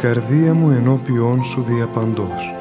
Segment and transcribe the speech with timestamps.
[0.00, 2.54] η καρδία μου ενώπιόν σου διαπαντός.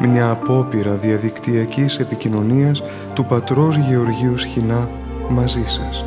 [0.00, 2.82] Μια απόπειρα διαδικτυακής επικοινωνίας
[3.14, 4.90] του πατρός Γεωργίου Σχοινά
[5.28, 6.04] μαζί σας.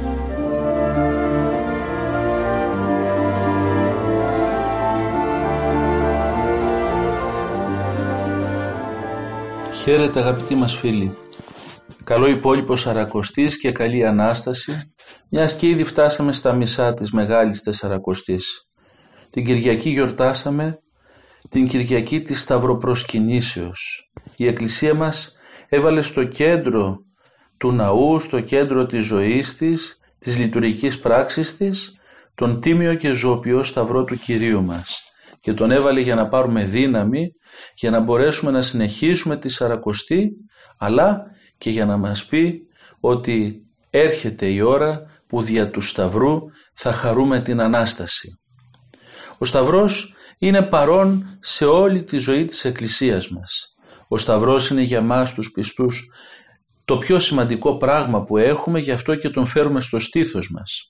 [9.84, 11.18] Χαίρετε αγαπητοί μας φίλοι.
[12.04, 14.95] Καλό υπόλοιπο Σαρακοστής και καλή Ανάσταση,
[15.30, 18.70] μιας και ήδη φτάσαμε στα μισά της Μεγάλης Τεσσαρακοστής.
[19.30, 20.80] Την Κυριακή γιορτάσαμε
[21.50, 24.12] την Κυριακή της Σταυροπροσκυνήσεως.
[24.38, 25.36] Η Εκκλησία μας
[25.70, 26.98] έβαλε στο κέντρο
[27.58, 31.99] του ναού, στο κέντρο της ζωής της, της λειτουργικής πράξης της,
[32.36, 35.05] τον τίμιο και ζωοποιό Σταυρό του Κυρίου μας
[35.46, 37.32] και τον έβαλε για να πάρουμε δύναμη,
[37.76, 40.32] για να μπορέσουμε να συνεχίσουμε τη Σαρακοστή,
[40.77, 41.24] αλλά
[41.58, 42.62] και για να μας πει
[42.99, 46.41] ότι έρχεται η ώρα που δια του Σταυρού
[46.74, 48.40] θα χαρούμε την Ανάσταση.
[49.38, 53.76] Ο Σταυρός είναι παρόν σε όλη τη ζωή της Εκκλησίας μας.
[54.08, 56.10] Ο Σταυρός είναι για μας τους πιστούς
[56.86, 60.90] το πιο σημαντικό πράγμα που έχουμε, γι' αυτό και τον φέρουμε στο στήθος μας.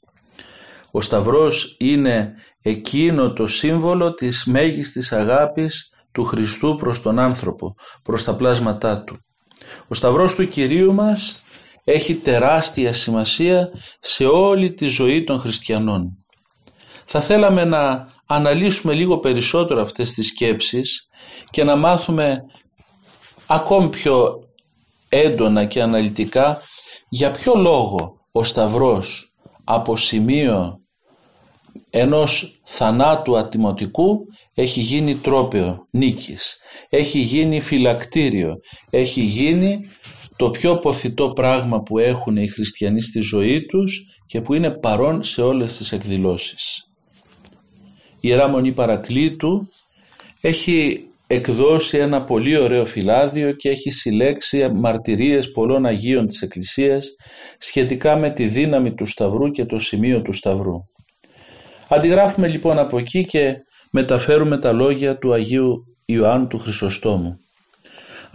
[0.92, 8.24] Ο Σταυρός είναι εκείνο το σύμβολο της μέγιστης αγάπης του Χριστού προς τον άνθρωπο, προς
[8.24, 9.18] τα πλάσματά Του.
[9.88, 11.44] Ο Σταυρός του Κυρίου μας
[11.88, 13.70] έχει τεράστια σημασία
[14.00, 16.26] σε όλη τη ζωή των χριστιανών.
[17.06, 21.08] Θα θέλαμε να αναλύσουμε λίγο περισσότερο αυτές τις σκέψεις
[21.50, 22.38] και να μάθουμε
[23.48, 24.34] ακόμη πιο
[25.10, 26.62] έντονα και αναλυτικά
[27.10, 30.80] για ποιο λόγο ο Σταυρός από σημείο
[31.90, 34.20] ενός θανάτου ατιμωτικού
[34.54, 36.58] έχει γίνει τρόπαιο νίκης,
[36.90, 38.56] έχει γίνει φυλακτήριο,
[38.90, 39.80] έχει γίνει
[40.38, 45.24] το πιο ποθητό πράγμα που έχουν οι χριστιανοί στη ζωή τους και που είναι παρόν
[45.24, 46.90] σε όλες τις εκδηλώσεις.
[48.16, 49.68] Η Ιερά Μονή Παρακλήτου
[50.42, 57.16] έχει εκδώσει ένα πολύ ωραίο φυλάδιο και έχει συλλέξει μαρτυρίες πολλών Αγίων της Εκκλησίας
[57.58, 60.76] σχετικά με τη δύναμη του Σταυρού και το σημείο του Σταυρού.
[61.88, 63.56] Αντιγράφουμε λοιπόν από εκεί και
[63.92, 67.38] μεταφέρουμε τα λόγια του Αγίου Ιωάννου του Χρυσοστόμου.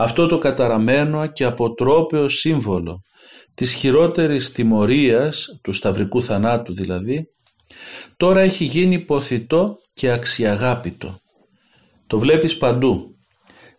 [0.02, 3.02] Αυτό το καταραμένο και αποτρόπαιο σύμβολο
[3.54, 7.26] της χειρότερης τιμωρίας, του σταυρικού θανάτου δηλαδή,
[8.16, 11.18] τώρα έχει γίνει ποθητό και αξιαγάπητο.
[12.06, 13.14] Το βλέπεις παντού.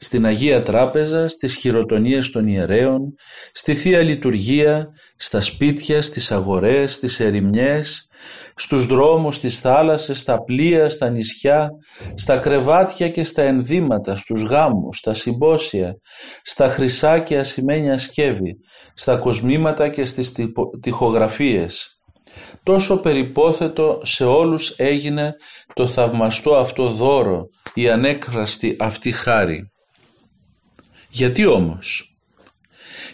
[0.04, 3.14] Στην Αγία Τράπεζα, στις χειροτονίες των ιερέων,
[3.52, 8.08] στη Θεία Λειτουργία, στα σπίτια, στις αγορές, στις ερημιές,
[8.56, 11.70] στους δρόμους, στις θάλασσες, στα πλοία, στα νησιά,
[12.16, 15.96] στα κρεβάτια και στα ενδύματα, στους γάμους, στα συμπόσια,
[16.44, 18.56] στα χρυσά και ασημένια σκεύη,
[18.94, 20.34] στα κοσμήματα και στις
[20.82, 22.02] τυχογραφίες.
[22.64, 25.34] Τόσο περιπόθετο σε όλους έγινε
[25.74, 29.71] το θαυμαστό αυτό δώρο, η ανέκφραστη αυτή χάρη.
[31.12, 32.16] Γιατί όμως;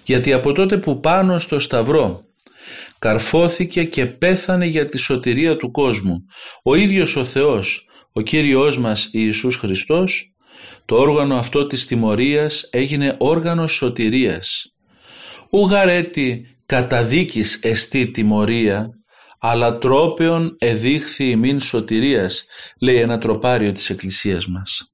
[0.03, 2.25] Γιατί από τότε που πάνω στο σταυρό
[2.99, 6.25] καρφώθηκε και πέθανε για τη σωτηρία του κόσμου.
[6.63, 10.35] Ο ίδιος ο Θεός, ο Κύριος μας Ιησούς Χριστός,
[10.85, 14.73] το όργανο αυτό της τιμωρίας έγινε όργανο σωτηρίας.
[15.49, 18.89] Ουγαρέτη καταδίκης εστί τιμωρία,
[19.39, 22.45] αλλά τρόπεων εδείχθη ημίν σωτηρίας,
[22.81, 24.91] λέει ένα τροπάριο της Εκκλησίας μας.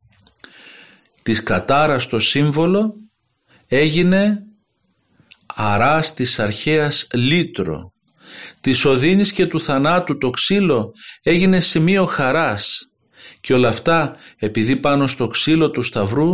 [1.24, 2.94] Της κατάρας το σύμβολο
[3.68, 4.38] έγινε
[5.56, 7.94] αράς της αρχαίας λύτρο
[8.62, 10.92] της οδύνης και του θανάτου το ξύλο
[11.24, 12.88] έγινε σημείο χαράς
[13.42, 16.32] και όλα αυτά επειδή πάνω στο ξύλο του Σταυρού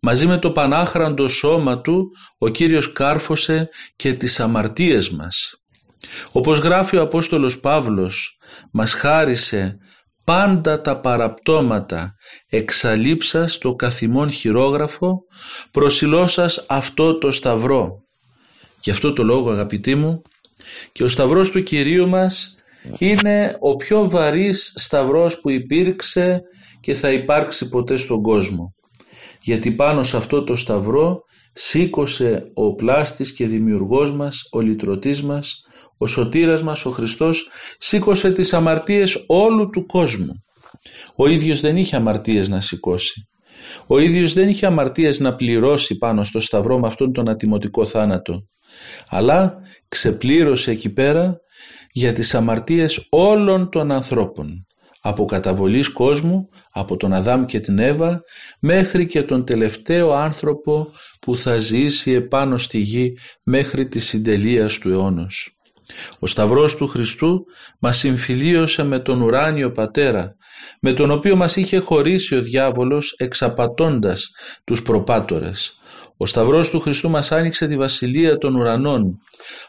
[0.00, 5.54] μαζί με το πανάχραντο σώμα του ο Κύριος κάρφωσε και τις αμαρτίες μας.
[6.32, 8.38] Όπως γράφει ο Απόστολος Παύλος
[8.72, 9.78] μας χάρισε
[10.24, 12.14] πάντα τα παραπτώματα
[12.48, 15.18] εξαλείψας το καθημόν χειρόγραφο
[15.70, 18.02] προσιλώσας αυτό το Σταυρό.
[18.80, 20.22] Γι' αυτό το λόγο αγαπητοί μου
[20.92, 22.56] και ο Σταυρός του Κυρίου μας
[22.98, 26.42] είναι ο πιο βαρύς Σταυρός που υπήρξε
[26.80, 28.74] και θα υπάρξει ποτέ στον κόσμο.
[29.40, 31.22] Γιατί πάνω σε αυτό το Σταυρό
[31.52, 35.64] σήκωσε ο πλάστης και δημιουργός μας, ο λυτρωτής μας,
[35.98, 40.44] ο σωτήρας μας, ο Χριστός, σήκωσε τις αμαρτίες όλου του κόσμου.
[41.16, 43.28] Ο ίδιος δεν είχε αμαρτίες να σηκώσει.
[43.86, 48.46] Ο ίδιος δεν είχε αμαρτίες να πληρώσει πάνω στο σταυρό με αυτόν τον ατιμωτικό θάνατο
[49.08, 49.58] αλλά
[49.88, 51.40] ξεπλήρωσε εκεί πέρα
[51.92, 54.66] για τις αμαρτίες όλων των ανθρώπων
[55.04, 58.22] από καταβολής κόσμου, από τον Αδάμ και την Εύα
[58.58, 60.90] μέχρι και τον τελευταίο άνθρωπο
[61.20, 65.56] που θα ζήσει επάνω στη γη μέχρι τη συντελεία του αιώνος.
[66.18, 67.44] Ο Σταυρός του Χριστού
[67.78, 70.36] μας συμφιλίωσε με τον ουράνιο Πατέρα,
[70.80, 74.30] με τον οποίο μας είχε χωρίσει ο διάβολος εξαπατώντας
[74.64, 75.76] τους προπάτορες.
[76.22, 79.18] Ο Σταυρός του Χριστού μας άνοιξε τη βασιλεία των ουρανών,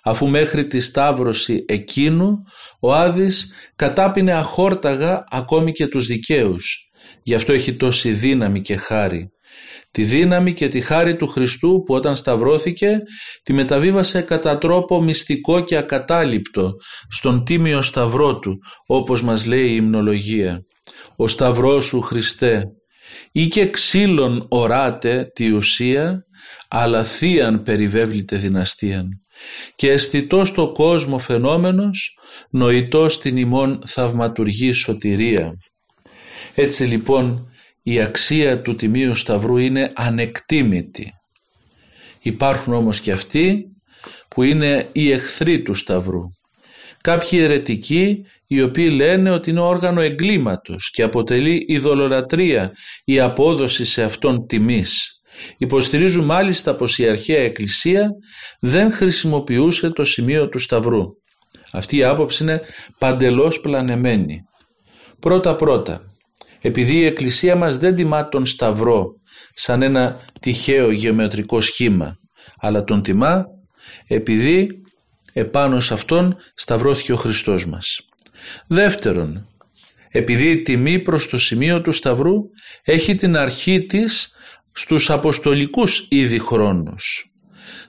[0.03, 2.37] αφού μέχρι τη Σταύρωση εκείνου
[2.79, 6.89] ο Άδης κατάπινε αχόρταγα ακόμη και τους δικαίους.
[7.23, 9.29] Γι' αυτό έχει τόση δύναμη και χάρη.
[9.91, 12.97] Τη δύναμη και τη χάρη του Χριστού που όταν σταυρώθηκε
[13.43, 16.71] τη μεταβίβασε κατά τρόπο μυστικό και ακατάληπτο
[17.09, 20.59] στον τίμιο σταυρό του όπως μας λέει η υμνολογία.
[21.15, 22.63] Ο σταυρός σου Χριστέ
[23.31, 26.25] ή και ξύλων οράτε τη ουσία
[26.67, 29.09] αλλά θείαν περιβέβλητε δυναστείαν
[29.75, 32.17] και αισθητός στο κόσμο φαινόμενος
[32.49, 35.53] νοητός στην ημών θαυματουργή σωτηρία.
[36.55, 37.47] Έτσι λοιπόν
[37.83, 41.11] η αξία του Τιμίου Σταυρού είναι ανεκτήμητη.
[42.21, 43.65] Υπάρχουν όμως και αυτοί
[44.27, 46.23] που είναι οι εχθροί του Σταυρού.
[47.03, 52.71] Κάποιοι αιρετικοί οι οποίοι λένε ότι είναι όργανο εγκλήματος και αποτελεί ειδωλολατρία
[53.05, 55.21] η απόδοση σε αυτόν τιμής.
[55.57, 58.09] Υποστηρίζουν μάλιστα πως η αρχαία εκκλησία
[58.59, 61.03] δεν χρησιμοποιούσε το σημείο του Σταυρού.
[61.71, 62.61] Αυτή η άποψη είναι
[62.97, 64.41] παντελώς πλανεμένη.
[65.19, 66.01] Πρώτα πρώτα,
[66.61, 69.05] επειδή η Εκκλησία μας δεν τιμά τον Σταυρό
[69.53, 72.15] σαν ένα τυχαίο γεωμετρικό σχήμα,
[72.57, 73.45] αλλά τον τιμά
[74.07, 74.82] επειδή
[75.33, 77.99] επάνω σε αυτόν σταυρώθηκε ο Χριστός μας.
[78.67, 79.47] Δεύτερον,
[80.09, 82.33] επειδή η τιμή προς το σημείο του Σταυρού
[82.83, 84.35] έχει την αρχή της
[84.71, 87.27] στους αποστολικούς ήδη χρόνους.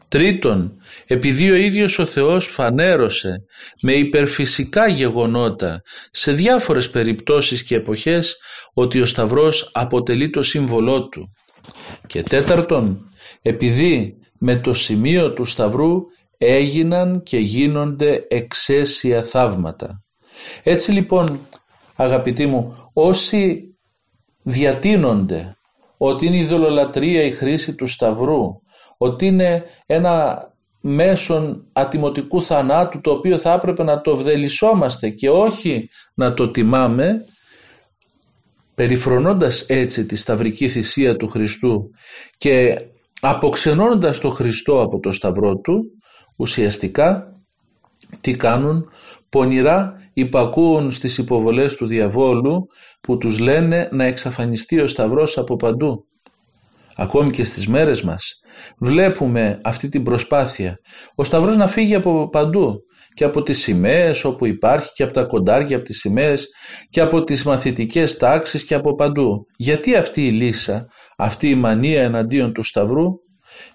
[0.08, 0.76] Τρίτον,
[1.06, 3.44] επειδή ο ίδιος ο Θεός φανέρωσε
[3.82, 8.36] με υπερφυσικά γεγονότα σε διάφορες περιπτώσεις και εποχές
[8.74, 11.30] ότι ο Σταυρός αποτελεί το σύμβολό του.
[12.06, 13.10] Και τέταρτον,
[13.42, 15.92] επειδή με το σημείο του Σταυρού
[16.44, 20.02] έγιναν και γίνονται εξαίσια θαύματα.
[20.62, 21.38] Έτσι λοιπόν
[21.96, 23.74] αγαπητοί μου όσοι
[24.42, 25.56] διατείνονται
[25.96, 28.62] ότι είναι η δολολατρία η χρήση του Σταυρού
[28.98, 30.46] ότι είναι ένα
[30.80, 37.24] μέσον ατιμωτικού θανάτου το οποίο θα έπρεπε να το βδελισόμαστε και όχι να το τιμάμε
[38.74, 41.90] περιφρονώντας έτσι τη σταυρική θυσία του Χριστού
[42.36, 42.76] και
[43.20, 45.84] αποξενώνοντας το Χριστό από το σταυρό του
[46.36, 47.38] ουσιαστικά
[48.20, 48.88] τι κάνουν;
[49.28, 52.66] Πονηρά υπακούουν στις υποβολές του διαβόλου
[53.00, 56.06] που τους λένε να εξαφανιστεί ο σταυρός από παντού
[56.96, 58.40] ακόμη και στις μέρες μας
[58.78, 60.78] βλέπουμε αυτή την προσπάθεια
[61.14, 62.74] ο Σταυρός να φύγει από παντού
[63.14, 66.48] και από τις σημαίες όπου υπάρχει και από τα κοντάρια από τις σημαίες
[66.90, 69.46] και από τις μαθητικές τάξεις και από παντού.
[69.56, 73.04] Γιατί αυτή η λύσα, αυτή η μανία εναντίον του Σταυρού,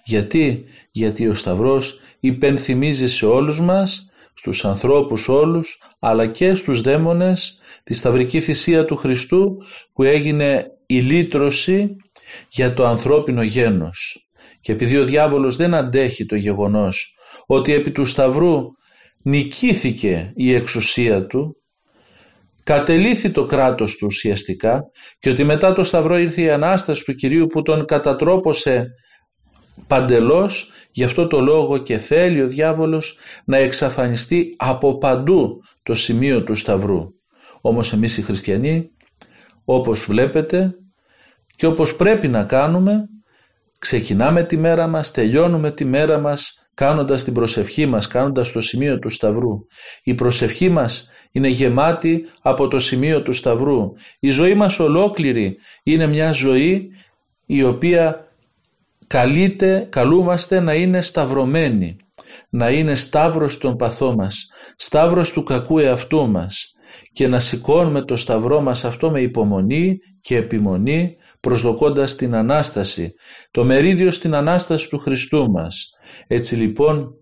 [0.04, 7.60] γιατί, γιατί ο Σταυρός υπενθυμίζεις σε όλους μας, στους ανθρώπους όλους, αλλά και στους δαίμονες,
[7.82, 9.56] τη σταυρική θυσία του Χριστού
[9.92, 11.96] που έγινε η λύτρωση
[12.48, 14.30] για το ανθρώπινο γένος.
[14.60, 17.16] Και επειδή ο διάβολος δεν αντέχει το γεγονός
[17.46, 18.60] ότι επί του Σταυρού
[19.24, 21.56] νικήθηκε η εξουσία του,
[22.62, 24.82] κατελήθη το κράτος του ουσιαστικά
[25.18, 28.86] και ότι μετά το Σταυρό ήρθε η Ανάσταση του Κυρίου που τον κατατρόπωσε
[29.86, 36.42] παντελώς, γι' αυτό το λόγο και θέλει ο διάβολος να εξαφανιστεί από παντού το σημείο
[36.42, 37.08] του Σταυρού.
[37.60, 38.90] Όμως εμείς οι χριστιανοί,
[39.64, 40.74] όπως βλέπετε
[41.56, 43.08] και όπως πρέπει να κάνουμε,
[43.78, 48.98] ξεκινάμε τη μέρα μας, τελειώνουμε τη μέρα μας κάνοντας την προσευχή μας, κάνοντας το σημείο
[48.98, 49.58] του Σταυρού.
[50.02, 53.92] Η προσευχή μας είναι γεμάτη από το σημείο του Σταυρού.
[54.20, 56.92] Η ζωή μας ολόκληρη είναι μια ζωή
[57.46, 58.29] η οποία
[59.10, 61.96] καλείται, καλούμαστε να είναι σταυρωμένη,
[62.50, 66.72] να είναι σταύρος των παθό μας, σταύρος του κακού εαυτού μας
[67.12, 73.14] και να σηκώνουμε το σταυρό μας αυτό με υπομονή και επιμονή προσδοκώντας την Ανάσταση,
[73.50, 75.90] το μερίδιο στην Ανάσταση του Χριστού μας.
[76.26, 77.12] Έτσι λοιπόν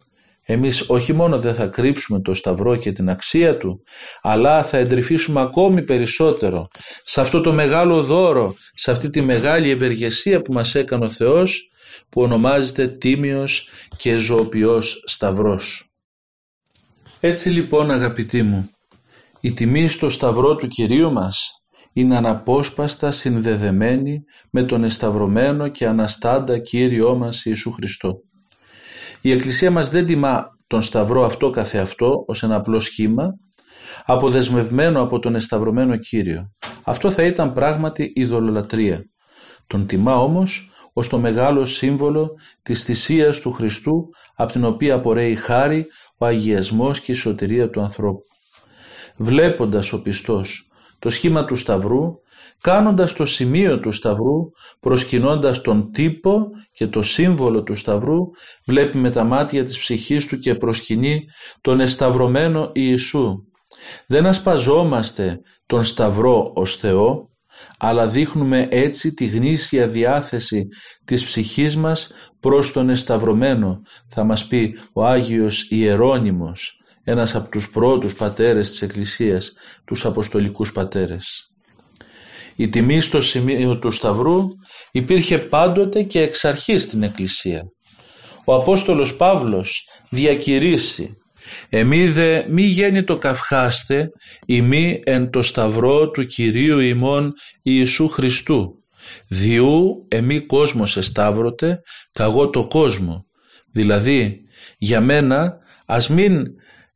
[0.50, 3.82] εμείς όχι μόνο δεν θα κρύψουμε το Σταυρό και την αξία του,
[4.22, 6.68] αλλά θα εντρυφήσουμε ακόμη περισσότερο
[7.02, 11.70] σε αυτό το μεγάλο δώρο, σε αυτή τη μεγάλη ευεργεσία που μας έκανε ο Θεός,
[12.08, 15.92] που ονομάζεται Τίμιος και Ζωοποιός Σταυρός.
[17.20, 18.70] Έτσι λοιπόν αγαπητοί μου,
[19.40, 26.58] η τιμή στο Σταυρό του Κυρίου μας είναι αναπόσπαστα συνδεδεμένη με τον εσταυρωμένο και αναστάντα
[26.58, 28.14] Κύριό μας Ιησού Χριστό.
[29.20, 33.28] Η Εκκλησία μας δεν τιμά τον Σταυρό αυτό καθεαυτό ως ένα απλό σχήμα,
[34.04, 36.52] αποδεσμευμένο από τον εσταυρωμένο Κύριο.
[36.84, 39.02] Αυτό θα ήταν πράγματι ειδωλολατρία.
[39.66, 42.30] Τον τιμά όμως ως το μεγάλο σύμβολο
[42.62, 45.86] της θυσίας του Χριστού από την οποία απορρέει χάρη,
[46.18, 48.22] ο αγιασμός και η σωτηρία του ανθρώπου.
[49.16, 50.68] Βλέποντας ο πιστός
[50.98, 52.14] το σχήμα του Σταυρού,
[52.60, 58.18] κάνοντας το σημείο του Σταυρού, προσκυνώντας τον τύπο και το σύμβολο του Σταυρού,
[58.66, 61.24] βλέπει με τα μάτια της ψυχής του και προσκυνεί
[61.60, 63.34] τον εσταυρωμένο Ιησού.
[64.06, 67.27] Δεν ασπαζόμαστε τον Σταυρό ως Θεό,
[67.78, 70.66] αλλά δείχνουμε έτσι τη γνήσια διάθεση
[71.04, 72.10] της ψυχής μας
[72.40, 78.82] προς τον εσταυρωμένο, θα μας πει ο Άγιος Ιερώνυμος, ένας από τους πρώτους πατέρες της
[78.82, 79.52] Εκκλησίας,
[79.84, 81.50] τους Αποστολικούς πατέρες.
[82.56, 84.44] Η τιμή στο σημείο του Σταυρού
[84.92, 87.62] υπήρχε πάντοτε και εξ αρχής στην Εκκλησία.
[88.44, 91.16] Ο Απόστολος Παύλος διακηρύσει
[91.68, 94.10] «Εμεί δε μη γέννη το καυχάστε,
[94.46, 98.74] ημί εν το Σταυρό του Κυρίου ημών Ιησού Χριστού,
[99.28, 101.80] διού εμεί κόσμος εσταύρωτε,
[102.12, 103.26] καγώ το κόσμο».
[103.72, 104.40] Δηλαδή,
[104.78, 106.44] για μένα ας μην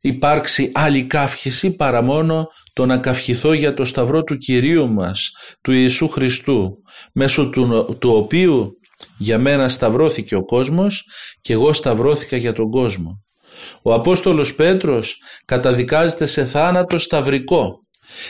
[0.01, 5.31] υπάρξει άλλη καύχηση παρά μόνο το να καυχηθώ για το σταυρό του Κυρίου μας,
[5.61, 6.77] του Ιησού Χριστού,
[7.13, 8.77] μέσω του, του οποίου
[9.17, 11.07] για μένα σταυρώθηκε ο κόσμος
[11.41, 13.23] και εγώ σταυρώθηκα για τον κόσμο.
[13.81, 17.79] Ο Απόστολος Πέτρος καταδικάζεται σε θάνατο σταυρικό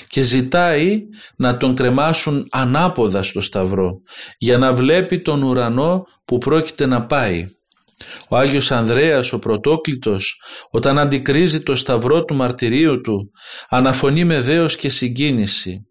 [0.07, 1.01] και ζητάει
[1.35, 4.01] να τον κρεμάσουν ανάποδα στο σταυρό
[4.37, 7.47] για να βλέπει τον ουρανό που πρόκειται να πάει.
[8.29, 13.31] Ο Άγιος Ανδρέας ο πρωτόκλητος όταν αντικρίζει το σταυρό του μαρτυρίου του
[13.69, 15.87] αναφωνεί με δέος και συγκίνηση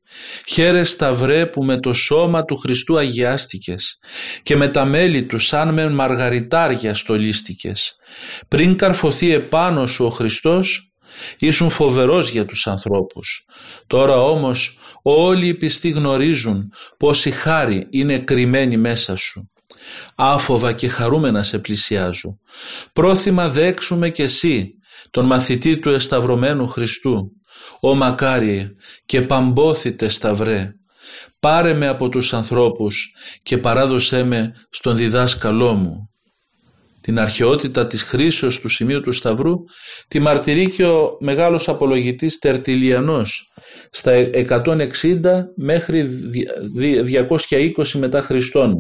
[0.49, 3.99] «Χαίρε σταυρέ που με το σώμα του Χριστού αγιάστηκες
[4.43, 7.97] και με τα μέλη του σαν με μαργαριτάρια στολίστηκες.
[8.49, 10.93] Πριν καρφωθεί επάνω σου ο Χριστός
[11.39, 13.45] ήσουν φοβερός για τους ανθρώπους.
[13.87, 19.52] Τώρα όμως όλοι οι πιστοί γνωρίζουν πως η χάρη είναι κρυμμένη μέσα σου
[20.15, 22.39] άφοβα και χαρούμενα σε πλησιάζω.
[22.93, 24.71] Πρόθυμα δέξουμε κι εσύ,
[25.11, 27.31] τον μαθητή του εσταυρωμένου Χριστού.
[27.81, 28.71] Ω μακάριε
[29.05, 30.71] και παμπόθητε σταυρέ,
[31.41, 36.07] πάρε με από τους ανθρώπους και παράδοσέ με στον διδάσκαλό μου.
[37.01, 39.55] Την αρχαιότητα της χρήσεως του σημείου του Σταυρού
[40.09, 43.53] τη μαρτυρεί και ο μεγάλος απολογητής Τερτιλιανός
[43.91, 45.21] στα 160
[45.57, 46.09] μέχρι
[47.77, 48.75] 220 μετά Χριστόν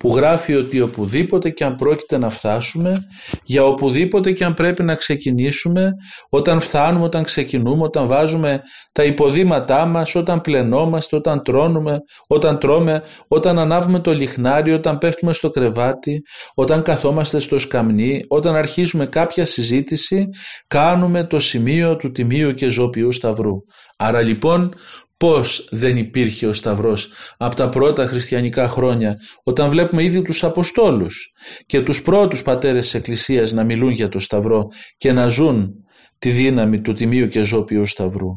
[0.00, 3.06] που γράφει ότι οπουδήποτε και αν πρόκειται να φτάσουμε,
[3.44, 5.90] για οπουδήποτε και αν πρέπει να ξεκινήσουμε,
[6.28, 8.60] όταν φτάνουμε, όταν ξεκινούμε, όταν βάζουμε
[8.92, 15.32] τα υποδήματά μας, όταν πλενόμαστε, όταν τρώνουμε, όταν τρώμε, όταν ανάβουμε το λιχνάρι, όταν πέφτουμε
[15.32, 16.22] στο κρεβάτι,
[16.54, 20.28] όταν καθόμαστε στο σκαμνί, όταν αρχίζουμε κάποια συζήτηση,
[20.66, 23.56] κάνουμε το σημείο του τιμίου και ζωπιού σταυρού.
[23.98, 24.74] Άρα λοιπόν
[25.20, 31.32] Πώς δεν υπήρχε ο Σταυρός από τα πρώτα χριστιανικά χρόνια όταν βλέπουμε ήδη τους Αποστόλους
[31.66, 35.72] και τους πρώτους πατέρες της Εκκλησίας να μιλούν για το Σταυρό και να ζουν
[36.18, 38.30] τη δύναμη του Τιμίου και Ζώπιου Σταυρού.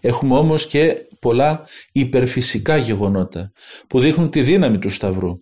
[0.00, 3.52] Έχουμε όμως και πολλά υπερφυσικά γεγονότα
[3.88, 5.32] που δείχνουν τη δύναμη του Σταυρού.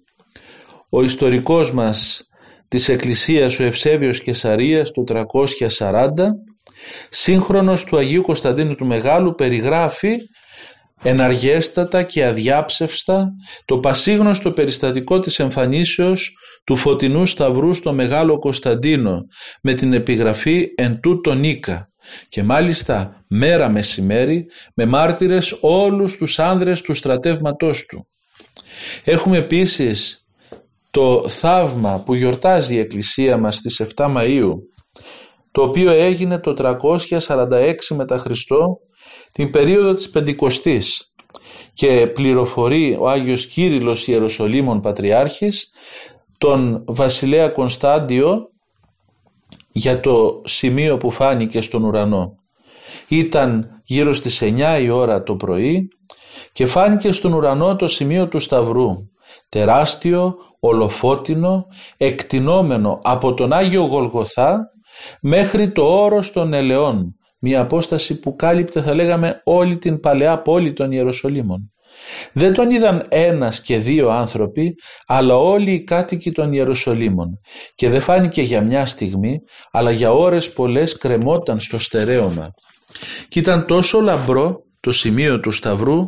[0.88, 2.23] Ο ιστορικός μας
[2.68, 6.12] της Εκκλησίας ο Ευσέβιος Κεσαρίας το 340
[7.08, 10.16] σύγχρονος του Αγίου Κωνσταντίνου του Μεγάλου περιγράφει
[11.02, 13.32] εναργέστατα και αδιάψευστα
[13.64, 16.32] το πασίγνωστο περιστατικό της εμφανίσεως
[16.64, 19.26] του φωτεινού σταυρού στο Μεγάλο Κωνσταντίνο
[19.62, 21.88] με την επιγραφή «Εν τούτο νίκα»
[22.28, 28.08] και μάλιστα μέρα μεσημέρι με μάρτυρες όλους τους άνδρες του στρατεύματός του.
[29.04, 30.26] Έχουμε επίσης
[30.90, 34.52] το θαύμα που γιορτάζει η Εκκλησία μας στις 7 Μαΐου
[35.50, 36.76] το οποίο έγινε το
[37.09, 38.78] 346 μετά Χριστό
[39.33, 41.12] την περίοδο της Πεντηκοστής
[41.73, 45.71] και πληροφορεί ο Άγιος Κύριλλος Ιεροσολύμων Πατριάρχης
[46.38, 48.50] τον βασιλέα Κωνσταντιο
[49.73, 52.35] για το σημείο που φάνηκε στον ουρανό.
[53.09, 55.88] Ήταν γύρω στις 9 η ώρα το πρωί
[56.52, 58.95] και φάνηκε στον ουρανό το σημείο του Σταυρού,
[59.49, 64.59] τεράστιο, ολοφώτινο, εκτινόμενο από τον Άγιο Γολγοθά
[65.21, 70.73] μέχρι το όρος των ελαιών μια απόσταση που κάλυπτε θα λέγαμε όλη την παλαιά πόλη
[70.73, 71.73] των Ιεροσολύμων.
[72.33, 74.75] Δεν τον είδαν ένας και δύο άνθρωποι,
[75.07, 77.40] αλλά όλοι οι κάτοικοι των Ιεροσολύμων
[77.75, 79.38] και δεν φάνηκε για μια στιγμή,
[79.71, 82.49] αλλά για ώρες πολλές κρεμόταν στο στερέωμα.
[83.28, 86.07] Και ήταν τόσο λαμπρό το σημείο του Σταυρού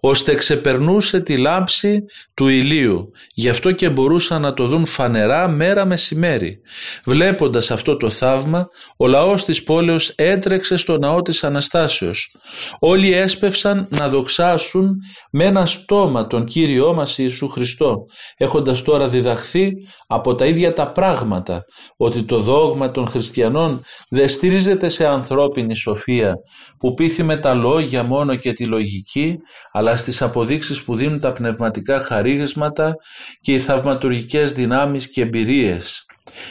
[0.00, 3.10] ώστε ξεπερνούσε τη λάμψη του ηλίου.
[3.34, 6.60] Γι' αυτό και μπορούσαν να το δουν φανερά μέρα μεσημέρι.
[7.04, 12.36] Βλέποντας αυτό το θαύμα, ο λαός της πόλεως έτρεξε στο ναό της Αναστάσεως.
[12.78, 14.96] Όλοι έσπευσαν να δοξάσουν
[15.30, 17.96] με ένα στόμα τον Κύριό μας Ιησού Χριστό,
[18.36, 19.72] έχοντας τώρα διδαχθεί
[20.06, 21.64] από τα ίδια τα πράγματα,
[21.96, 26.34] ότι το δόγμα των χριστιανών δεν στηρίζεται σε ανθρώπινη σοφία,
[26.78, 29.36] που πείθει με τα λόγια μόνο και τη λογική,
[29.72, 32.96] αλλά στις αποδείξεις που δίνουν τα πνευματικά χαρίσματα
[33.40, 36.06] και οι θαυματουργικές δυνάμεις και εμπειρίες.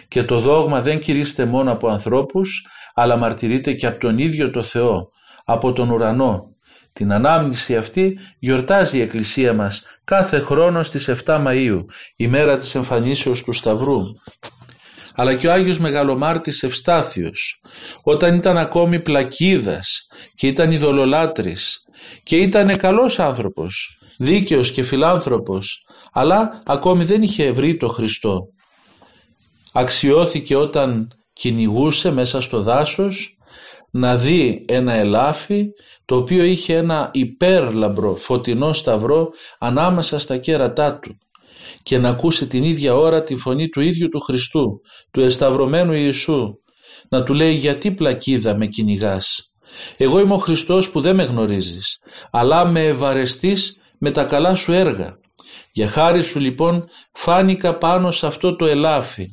[0.07, 4.62] Και το δόγμα δεν κηρύσσεται μόνο από ανθρώπους, αλλά μαρτυρείται και από τον ίδιο το
[4.63, 5.09] Θεό,
[5.45, 6.55] από τον ουρανό.
[6.93, 13.43] Την ανάμνηση αυτή γιορτάζει η Εκκλησία μας κάθε χρόνο στις 7 Μαΐου, ημέρα της εμφανίσεως
[13.43, 14.01] του Σταυρού
[15.19, 17.62] αλλά και ο Άγιος Μεγαλομάρτης Ευστάθιος
[18.03, 21.87] όταν ήταν ακόμη πλακίδας και ήταν ειδωλολάτρης
[22.23, 28.39] και ήταν καλός άνθρωπος, δίκαιος και φιλάνθρωπος αλλά ακόμη δεν είχε βρει το Χριστό.
[29.73, 33.37] Αξιώθηκε όταν κυνηγούσε μέσα στο δάσος
[33.91, 35.65] να δει ένα ελάφι
[36.05, 41.17] το οποίο είχε ένα υπέρλαμπρο φωτεινό σταυρό ανάμεσα στα κέρατά του
[41.83, 46.53] και να ακούσει την ίδια ώρα τη φωνή του ίδιου του Χριστού, του εσταυρωμένου Ιησού,
[47.09, 49.53] να του λέει γιατί πλακίδα με κυνηγάς;
[49.97, 52.00] Εγώ είμαι ο Χριστός που δεν με γνωρίζεις,
[52.31, 55.17] αλλά με ευαρεστείς με τα καλά σου έργα.
[55.71, 59.27] Για χάρη σου λοιπόν φάνηκα πάνω σε αυτό το ελάφι.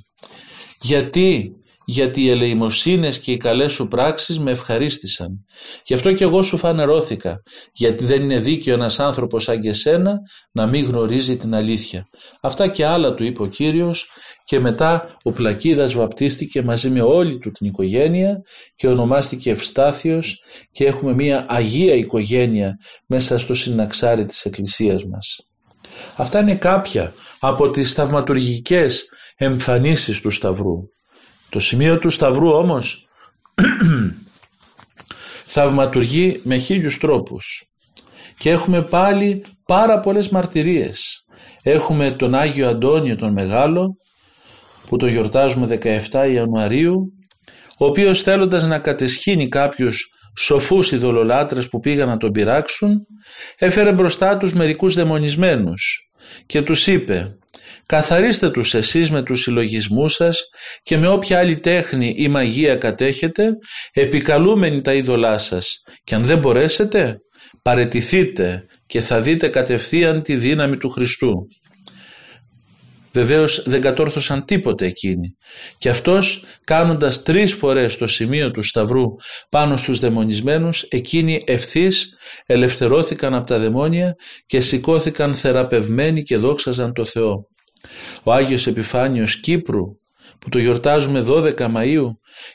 [0.81, 1.53] Γιατί
[1.85, 5.45] γιατί οι ελεημοσύνες και οι καλές σου πράξεις με ευχαρίστησαν.
[5.85, 10.19] Γι' αυτό και εγώ σου φανερώθηκα, γιατί δεν είναι δίκαιο ένας άνθρωπος σαν και σένα
[10.53, 12.07] να μην γνωρίζει την αλήθεια.
[12.41, 14.11] Αυτά και άλλα του είπε ο Κύριος
[14.45, 18.43] και μετά ο Πλακίδας βαπτίστηκε μαζί με όλη του την οικογένεια
[18.76, 25.49] και ονομάστηκε Ευστάθιος και έχουμε μια Αγία οικογένεια μέσα στο συναξάρι της Εκκλησίας μας.
[26.17, 30.94] Αυτά είναι κάποια από τις θαυματουργικές εμφανίσεις του Σταυρού.
[31.55, 33.09] Το σημείο του Σταυρού όμως
[35.47, 37.64] θαυματουργεί με χίλιους τρόπους
[38.38, 41.25] και έχουμε πάλι πάρα πολλές μαρτυρίες.
[41.62, 43.97] Έχουμε τον Άγιο Αντώνιο τον Μεγάλο
[44.87, 45.79] που το γιορτάζουμε
[46.11, 47.12] 17 Ιανουαρίου
[47.79, 50.07] ο οποίος θέλοντας να κατεσχύνει κάποιους
[50.38, 53.07] σοφούς ειδωλολάτρες που πήγαν να τον πειράξουν
[53.59, 56.11] έφερε μπροστά τους μερικούς δαιμονισμένους
[56.47, 57.37] και τους είπε
[57.87, 60.49] Καθαρίστε τους εσείς με τους συλλογισμούς σας
[60.83, 63.51] και με όποια άλλη τέχνη ή μαγεία κατέχετε,
[63.92, 67.18] επικαλούμενοι τα είδωλά σας και αν δεν μπορέσετε,
[67.62, 71.47] παρετηθείτε και θα δείτε κατευθείαν τη δύναμη του Χριστού.
[73.12, 75.37] Βεβαίως δεν κατόρθωσαν τίποτε εκείνοι
[75.79, 79.05] και αυτός κάνοντας τρεις φορές το σημείο του Σταυρού
[79.51, 82.16] πάνω στους δαιμονισμένους εκείνοι ευθύς
[82.47, 84.14] ελευθερώθηκαν από τα δαιμόνια
[84.47, 87.49] και σηκώθηκαν θεραπευμένοι και δόξαζαν το Θεό.
[88.23, 89.85] Ο Άγιος Επιφάνιος Κύπρου
[90.38, 92.07] που το γιορτάζουμε 12 Μαΐου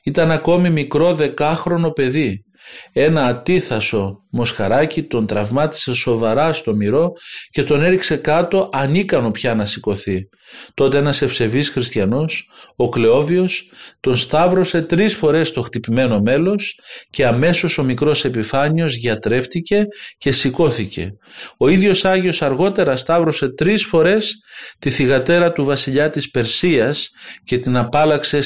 [0.04, 2.44] ήταν ακόμη μικρό δεκάχρονο παιδί.
[2.94, 7.12] Ένα ατίθασο μοσχαράκι τον τραυμάτισε σοβαρά στο μυρό
[7.50, 10.30] και τον έριξε κάτω ανίκανο πια να σηκωθεί.
[10.74, 17.78] Τότε ένας ευσεβής χριστιανός, ο Κλεόβιος, τον σταύρωσε τρεις φορές το χτυπημένο μέλος και αμέσως
[17.78, 19.86] ο μικρός επιφάνιος γιατρεύτηκε
[20.18, 21.12] και σηκώθηκε.
[21.58, 24.44] Ο ίδιος Άγιος αργότερα σταύρωσε τρεις φορές
[24.80, 27.10] τη θυγατέρα του βασιλιά της Περσίας
[27.44, 28.40] και την απάλαξε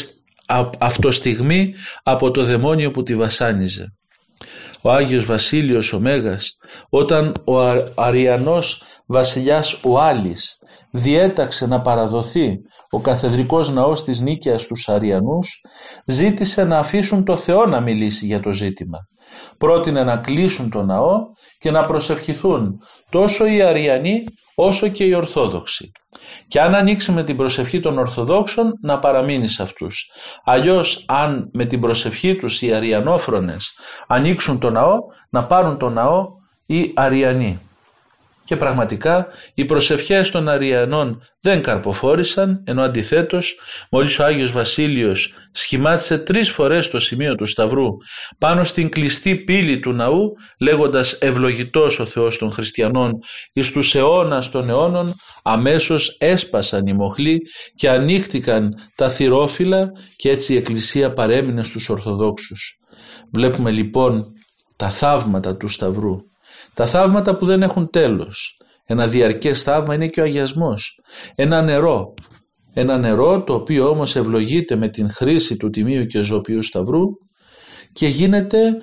[0.78, 1.74] αυτοστιγμή
[2.04, 3.94] από το δαιμόνιο που τη βασάνιζε
[4.86, 6.58] ο Άγιος Βασίλειος ο Μέγας
[6.90, 7.60] όταν ο
[7.96, 10.58] Αριανός βασιλιάς Ουάλης
[10.92, 12.58] διέταξε να παραδοθεί
[12.90, 15.62] ο καθεδρικός ναός της Νίκαιας στους Αριανούς
[16.06, 18.98] ζήτησε να αφήσουν το Θεό να μιλήσει για το ζήτημα.
[19.58, 21.16] Πρότεινε να κλείσουν το ναό
[21.58, 24.24] και να προσευχηθούν τόσο οι Αριανοί
[24.56, 25.92] όσο και οι Ορθόδοξοι.
[26.48, 30.12] Και αν ανοίξει με την προσευχή των Ορθοδόξων να παραμείνει σε αυτούς.
[30.44, 33.72] Αλλιώς αν με την προσευχή τους οι Αριανόφρονες
[34.08, 34.98] ανοίξουν το ναό
[35.30, 36.28] να πάρουν το ναό
[36.66, 37.60] οι Αριανοί.
[38.46, 43.56] Και πραγματικά οι προσευχές των Αριανών δεν καρποφόρησαν, ενώ αντιθέτως
[43.90, 47.88] μόλις ο Άγιος Βασίλειος σχημάτισε τρεις φορές το σημείο του Σταυρού
[48.38, 53.12] πάνω στην κλειστή πύλη του ναού λέγοντας ευλογητός ο Θεός των χριστιανών
[53.54, 57.42] εις τους αιώνας των αιώνων αμέσως έσπασαν οι μοχλοί
[57.76, 62.80] και ανοίχτηκαν τα θυρόφυλλα και έτσι η Εκκλησία παρέμεινε στους Ορθοδόξους.
[63.34, 64.24] Βλέπουμε λοιπόν
[64.78, 66.16] τα θαύματα του Σταυρού
[66.74, 68.58] τα θαύματα που δεν έχουν τέλος.
[68.86, 71.00] Ένα διαρκές θαύμα είναι και ο αγιασμός.
[71.36, 72.14] Ένα νερό.
[72.74, 77.04] Ένα νερό το οποίο όμως ευλογείται με την χρήση του Τιμίου και Ζωοποιού Σταυρού
[77.94, 78.82] και γίνεται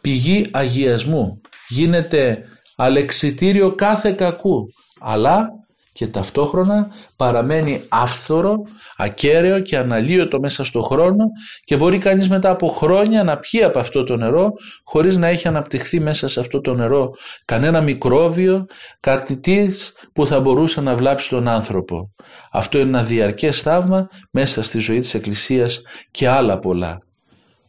[0.00, 1.40] πηγή αγιασμού.
[1.68, 2.44] Γίνεται
[2.76, 4.64] αλεξιτήριο κάθε κακού,
[5.00, 5.48] αλλά
[5.92, 8.54] και ταυτόχρονα παραμένει άφθορο,
[8.96, 11.24] ακέραιο και αναλύωτο μέσα στο χρόνο
[11.64, 14.50] και μπορεί κανείς μετά από χρόνια να πιει από αυτό το νερό
[14.84, 17.10] χωρίς να έχει αναπτυχθεί μέσα σε αυτό το νερό
[17.44, 18.66] κανένα μικρόβιο,
[19.00, 22.10] κάτι της που θα μπορούσε να βλάψει τον άνθρωπο.
[22.52, 26.98] Αυτό είναι ένα διαρκές θαύμα μέσα στη ζωή της Εκκλησίας και άλλα πολλά.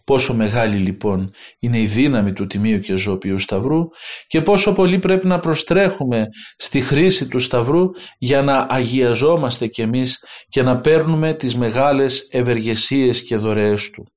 [0.06, 3.88] Πόσο μεγάλη λοιπόν είναι η δύναμη του Τιμίου και Ζώπιου Σταυρού
[4.28, 10.24] και πόσο πολύ πρέπει να προστρέχουμε στη χρήση του Σταυρού για να αγιαζόμαστε κι εμείς
[10.50, 14.13] και να παίρνουμε τις μεγάλες ευεργεσίες και δωρεές Του.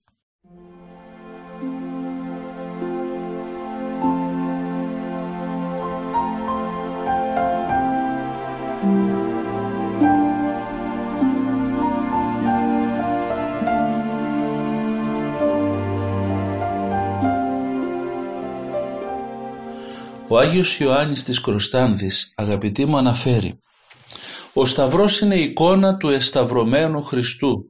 [20.28, 23.60] Ο Άγιος Ιωάννης της Κροστάνδης, αγαπητοί μου, αναφέρει
[24.52, 27.64] «Ο Σταυρός είναι η εικόνα του εσταυρωμένου Χριστού,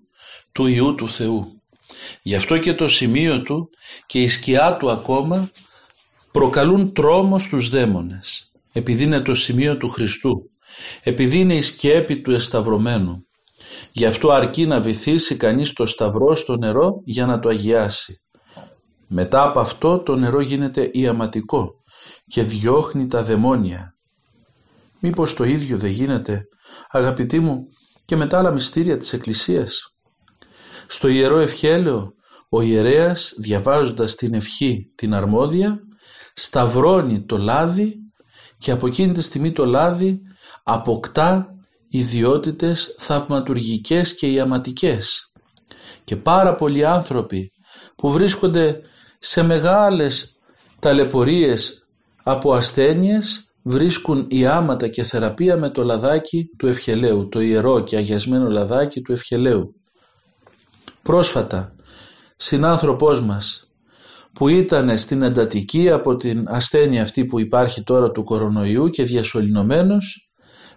[0.52, 1.62] του Ιού του Θεού.
[2.22, 3.70] Γι' αυτό και το σημείο του
[4.06, 5.50] και η σκιά του ακόμα
[6.32, 10.50] προκαλούν τρόμο στους δαίμονες, επειδή είναι το σημείο του Χριστού,
[11.02, 13.26] επειδή είναι η σκέπη του εσταυρωμένου.
[13.92, 18.20] Γι' αυτό αρκεί να βυθίσει κανείς το σταυρό στο νερό για να το αγιάσει.
[19.06, 21.84] Μετά από αυτό το νερό γίνεται ιαματικό
[22.26, 23.94] και διώχνει τα δαιμόνια.
[25.00, 26.48] Μήπως το ίδιο δεν γίνεται,
[26.90, 27.68] αγαπητοί μου,
[28.04, 29.96] και με τα άλλα μυστήρια της Εκκλησίας;
[30.86, 32.14] Στο Ιερό Ευχέλαιο,
[32.48, 35.80] ο ιερέας διαβάζοντας την ευχή την αρμόδια,
[36.34, 37.94] σταυρώνει το λάδι
[38.58, 40.20] και από εκείνη τη στιγμή το λάδι
[40.62, 41.56] αποκτά
[41.88, 45.32] ιδιότητες θαυματουργικές και ιαματικές.
[46.04, 47.52] Και πάρα πολλοί άνθρωποι
[47.96, 48.80] που βρίσκονται
[49.18, 50.36] σε μεγάλες
[50.78, 51.85] ταλαιπωρίες
[52.28, 58.48] από ασθένειες βρίσκουν ιάματα και θεραπεία με το λαδάκι του ευχελαίου, το ιερό και αγιασμένο
[58.48, 59.74] λαδάκι του ευχελαίου.
[61.02, 61.74] Πρόσφατα,
[62.36, 63.70] συνάνθρωπός μας
[64.32, 70.30] που ήταν στην εντατική από την ασθένεια αυτή που υπάρχει τώρα του κορονοϊού και διασωληνωμένος,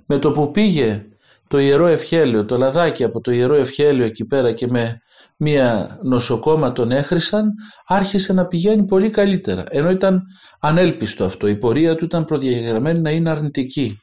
[0.05, 1.05] με το που πήγε
[1.47, 5.01] το ιερό ευχέλαιο, το λαδάκι από το ιερό ευχέλαιο εκεί πέρα και με
[5.39, 7.51] μία νοσοκόμα τον έχρισαν,
[7.87, 9.63] άρχισε να πηγαίνει πολύ καλύτερα.
[9.69, 10.21] Ενώ ήταν
[10.59, 13.97] ανέλπιστο αυτό, η πορεία του ήταν προδιαγραμμένη να είναι αρνητική.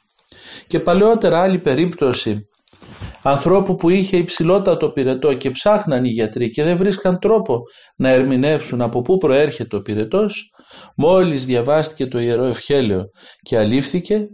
[0.67, 2.49] Και παλαιότερα άλλη περίπτωση
[3.23, 7.63] ανθρώπου που είχε υψηλότατο πυρετό και ψάχναν οι γιατροί και δεν βρίσκαν τρόπο
[7.97, 10.51] να ερμηνεύσουν από πού προέρχεται ο πυρετός,
[10.97, 13.05] μόλις διαβάστηκε το Ιερό Ευχέλαιο
[13.43, 14.27] και αλήφθηκε,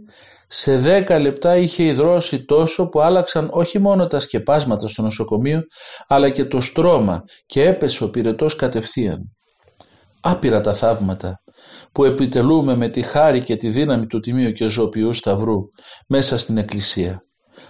[0.55, 5.61] σε δέκα λεπτά είχε υδρώσει τόσο που άλλαξαν όχι μόνο τα σκεπάσματα στο νοσοκομείο
[6.07, 9.19] αλλά και το στρώμα και έπεσε ο πυρετός κατευθείαν.
[10.21, 11.35] Άπειρα τα θαύματα
[11.91, 15.59] που επιτελούμε με τη χάρη και τη δύναμη του Τιμίου και Ζωοποιού Σταυρού
[16.07, 17.19] μέσα στην Εκκλησία.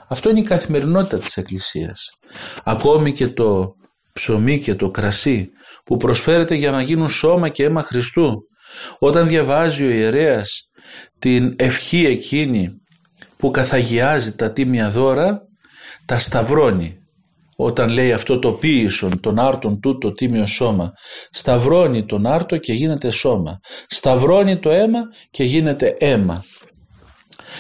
[0.07, 2.09] Αυτό είναι η καθημερινότητα της Εκκλησίας.
[2.63, 3.67] Ακόμη και το
[4.13, 5.49] ψωμί και το κρασί
[5.85, 8.33] που προσφέρεται για να γίνουν σώμα και αίμα Χριστού.
[8.99, 10.67] Όταν διαβάζει ο ιερέας
[11.19, 12.81] την ευχή εκείνη
[13.37, 15.41] που καθαγιάζει τα τίμια δώρα
[16.05, 16.97] τα σταυρώνει.
[17.55, 20.93] Όταν λέει αυτό το ποίησον τον άρτον τούτο τίμιο σώμα
[21.31, 23.59] σταυρώνει τον άρτο και γίνεται σώμα.
[23.87, 24.99] Σταυρώνει το αίμα
[25.31, 26.43] και γίνεται αίμα.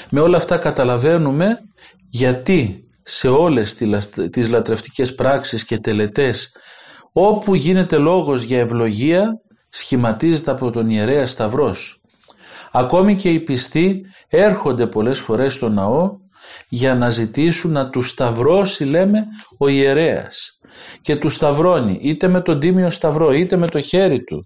[0.09, 1.57] Με όλα αυτά καταλαβαίνουμε
[2.09, 3.73] γιατί σε όλες
[4.31, 6.51] τις λατρευτικές πράξεις και τελετές
[7.11, 12.02] όπου γίνεται λόγος για ευλογία σχηματίζεται από τον ιερέα Σταυρός
[12.71, 16.17] Ακόμη και οι πιστοί έρχονται πολλές φορές στο ναό
[16.69, 19.23] για να ζητήσουν να τους σταυρώσει λέμε
[19.57, 20.59] ο ιερέας
[21.01, 24.45] και τους σταυρώνει είτε με τον τίμιο σταυρό είτε με το χέρι του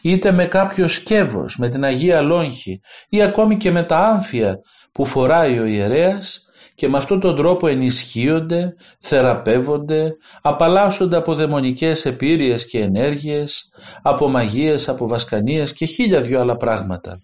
[0.00, 4.58] είτε με κάποιο σκεύος με την Αγία Λόγχη ή ακόμη και με τα άμφια
[4.92, 12.66] που φοράει ο ιερέας και με αυτόν τον τρόπο ενισχύονται, θεραπεύονται, απαλλάσσονται από δαιμονικές επίρειες
[12.66, 13.70] και ενέργειες,
[14.02, 17.22] από μαγείες, από βασκανίες και χίλια δυο άλλα πράγματα.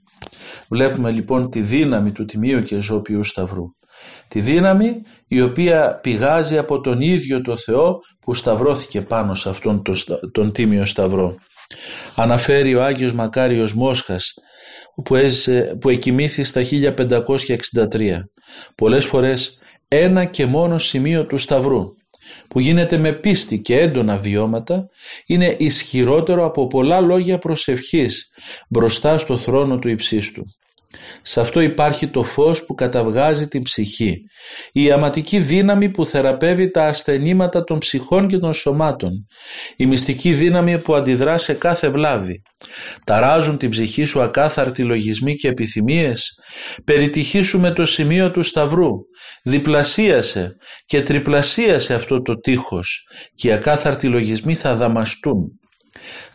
[0.69, 3.65] Βλέπουμε λοιπόν τη δύναμη του Τιμίου και Ζώπιου Σταυρού.
[4.29, 9.83] Τη δύναμη η οποία πηγάζει από τον ίδιο το Θεό που σταυρώθηκε πάνω σε αυτόν
[9.83, 9.95] τον,
[10.33, 11.35] τον Τίμιο Σταυρό.
[12.15, 14.35] Αναφέρει ο Άγιος Μακάριος Μόσχας
[15.05, 16.63] που, έζησε, που εκοιμήθη στα
[17.91, 18.19] 1563.
[18.75, 21.95] Πολλές φορές ένα και μόνο σημείο του Σταυρού
[22.49, 24.89] που γίνεται με πίστη και έντονα βιώματα
[25.27, 28.31] είναι ισχυρότερο από πολλά λόγια προσευχής
[28.69, 30.45] μπροστά στο θρόνο του υψίστου.
[31.23, 34.17] Σε αυτό υπάρχει το φως που καταβγάζει την ψυχή,
[34.73, 39.27] η αματική δύναμη που θεραπεύει τα ασθενήματα των ψυχών και των σωμάτων,
[39.77, 42.43] η μυστική δύναμη που αντιδρά σε κάθε βλάβη.
[43.05, 46.39] Ταράζουν την ψυχή σου ακάθαρτοι λογισμοί και επιθυμίες,
[46.85, 48.91] περιτυχήσου με το σημείο του σταυρού,
[49.43, 55.60] διπλασίασε και τριπλασίασε αυτό το τείχος και οι ακάθαρτοι λογισμοί θα δαμαστούν.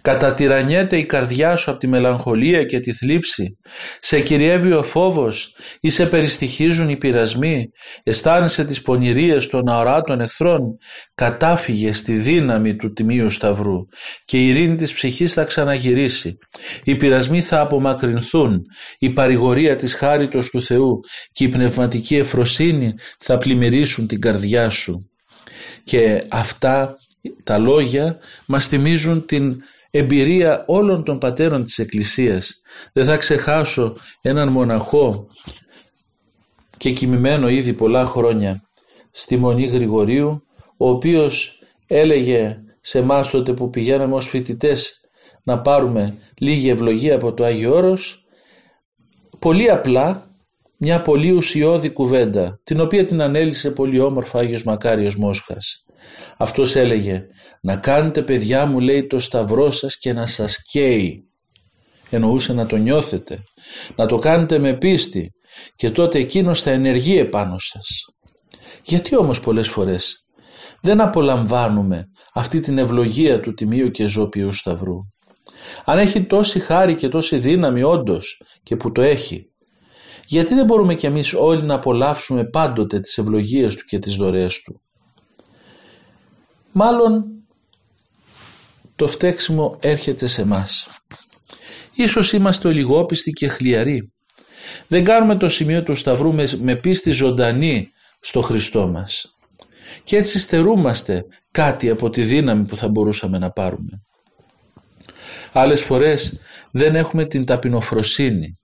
[0.06, 3.58] Κατατυραννιέται η καρδιά σου από τη μελαγχολία και τη θλίψη.
[4.00, 7.65] Σε κυριεύει ο φόβος ή σε περιστοιχίζουν οι πειρασμοί.
[8.04, 10.78] Αισθάνεσαι τις πονηρίες των αοράτων εχθρών.
[11.15, 13.86] Κατάφυγε στη δύναμη του Τιμίου Σταυρού
[14.26, 16.38] και η ειρήνη της ψυχής θα ξαναγυρίσει.
[16.84, 18.62] Οι πειρασμοί θα απομακρυνθούν.
[18.98, 21.00] Η παρηγορία της χάριτος του Θεού
[21.32, 25.10] και η πνευματική εφροσύνη θα πλημμυρίσουν την καρδιά σου.
[25.84, 26.96] Και αυτά
[27.44, 29.56] τα λόγια μας θυμίζουν την
[29.98, 32.62] εμπειρία όλων των πατέρων της Εκκλησίας.
[32.94, 35.28] Δεν θα ξεχάσω έναν μοναχό
[36.78, 38.62] και κοιμημένο ήδη πολλά χρόνια
[39.12, 40.44] στη Μονή Γρηγορίου,
[40.78, 45.00] ο οποίος έλεγε σε εμάς τότε που πηγαίναμε ως φοιτητές
[45.44, 48.26] να πάρουμε λίγη ευλογία από το Άγιο Όρος,
[49.40, 50.30] πολύ απλά
[50.78, 55.85] μια πολύ ουσιώδη κουβέντα, την οποία την ανέλησε πολύ όμορφα Άγιος Μακάριος Μόσχας.
[56.38, 57.26] Αυτός έλεγε
[57.62, 61.30] «Να κάνετε παιδιά μου λέει το σταυρό σας και να σας καίει».
[62.10, 63.44] Εννοούσε να το νιώθετε,
[63.96, 65.32] να το κάνετε με πίστη
[65.76, 68.06] και τότε εκείνος θα ενεργεί επάνω σας.
[68.84, 70.26] Γιατί όμως πολλές φορές
[70.82, 74.98] δεν απολαμβάνουμε αυτή την ευλογία του Τιμίου και Ζώπιου Σταυρού.
[75.86, 79.50] Αν έχει τόση χάρη και τόση δύναμη όντως και που το έχει,
[80.26, 84.62] γιατί δεν μπορούμε κι εμείς όλοι να απολαύσουμε πάντοτε τις ευλογίες του και τις δωρεές
[84.62, 84.82] του;
[86.78, 87.26] Μάλλον
[88.96, 90.88] το φταίξιμο έρχεται σε μας.
[91.96, 94.14] Ίσως είμαστε ολιγόπιστοι και χλιαροί.
[94.88, 99.36] Δεν κάνουμε το σημείο του Σταυρού με πίστη ζωντανή στο Χριστό μας.
[100.04, 104.02] Και έτσι στερούμαστε κάτι από τη δύναμη που θα μπορούσαμε να πάρουμε.
[105.54, 106.40] Άλλες φορές
[106.72, 108.56] δεν έχουμε την ταπεινοφροσύνη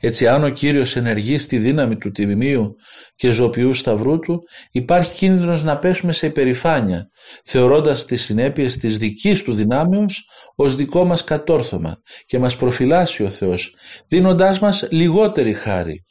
[0.00, 2.74] έτσι αν ο Κύριος ενεργεί στη δύναμη του τιμίου
[3.14, 7.06] και ζωπιού σταυρού του υπάρχει κίνδυνος να πέσουμε σε υπερηφάνεια
[7.44, 13.30] θεωρώντας τις συνέπειες της δικής του δυνάμεως ως δικό μας κατόρθωμα και μας προφυλάσσει ο
[13.30, 13.74] Θεός
[14.08, 16.04] δίνοντάς μας λιγότερη χάρη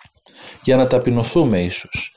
[0.63, 2.13] για να ταπεινωθούμε ίσως.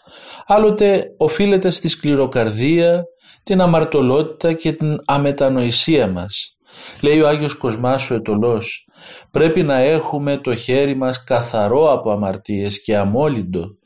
[0.46, 3.02] Άλλοτε οφείλεται στη σκληροκαρδία,
[3.42, 6.56] την αμαρτωλότητα και την αμετανοησία μας.
[7.02, 8.88] Λέει ο Άγιος Κοσμάς ο Ετωλός
[9.30, 13.76] Πρέπει να έχουμε το χέρι μας καθαρό από αμαρτίες και αμόλυντο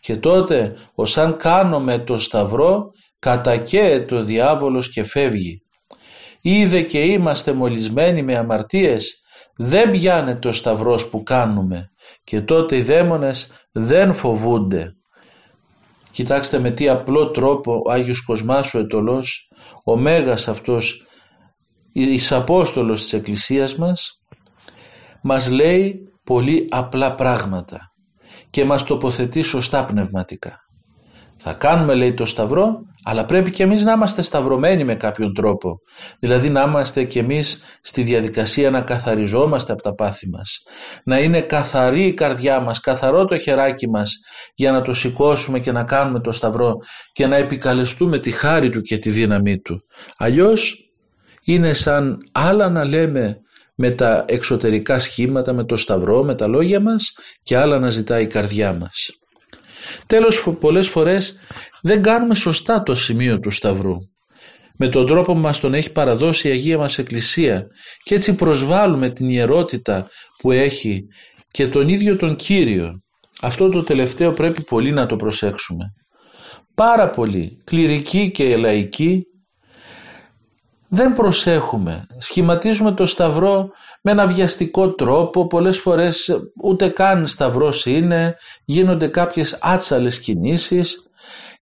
[0.00, 5.62] και τότε ως αν κάνουμε το σταυρό κατακαίει το διάβολος και φεύγει.
[6.40, 9.22] Είδε και είμαστε μολυσμένοι με αμαρτίες
[9.56, 11.90] δεν πιάνε το σταυρός που κάνουμε
[12.24, 14.92] και τότε οι δαίμονες δεν φοβούνται.
[16.10, 19.50] Κοιτάξτε με τι απλό τρόπο ο Άγιος Κοσμάς ο Ετωλός,
[19.84, 21.06] ο Μέγας αυτός,
[21.92, 24.22] εις Απόστολος της Εκκλησίας μας,
[25.22, 27.92] μας λέει πολύ απλά πράγματα
[28.50, 30.58] και μας τοποθετεί σωστά πνευματικά.
[31.36, 35.80] Θα κάνουμε λέει το σταυρό αλλά πρέπει και εμείς να είμαστε σταυρωμένοι με κάποιον τρόπο.
[36.18, 40.62] Δηλαδή να είμαστε και εμείς στη διαδικασία να καθαριζόμαστε από τα πάθη μας.
[41.04, 44.18] Να είναι καθαρή η καρδιά μας, καθαρό το χεράκι μας
[44.54, 46.76] για να το σηκώσουμε και να κάνουμε το σταυρό
[47.12, 49.84] και να επικαλεστούμε τη χάρη του και τη δύναμή του.
[50.16, 50.87] Αλλιώς
[51.52, 53.40] είναι σαν άλλα να λέμε
[53.74, 58.22] με τα εξωτερικά σχήματα, με το σταυρό, με τα λόγια μας και άλλα να ζητάει
[58.22, 59.10] η καρδιά μας.
[60.06, 61.38] Τέλος, πολλές φορές
[61.82, 63.96] δεν κάνουμε σωστά το σημείο του σταυρού.
[64.76, 67.66] Με τον τρόπο που μας τον έχει παραδώσει η Αγία μας Εκκλησία
[68.02, 70.08] και έτσι προσβάλλουμε την ιερότητα
[70.38, 71.04] που έχει
[71.50, 73.02] και τον ίδιο τον Κύριο.
[73.40, 75.84] Αυτό το τελευταίο πρέπει πολύ να το προσέξουμε.
[76.74, 79.22] Πάρα πολύ κληρικοί και λαϊκοί
[80.88, 82.06] δεν προσέχουμε.
[82.18, 83.70] Σχηματίζουμε το σταυρό
[84.02, 91.02] με ένα βιαστικό τρόπο, πολλές φορές ούτε καν σταυρός είναι, γίνονται κάποιες άτσαλες κινήσεις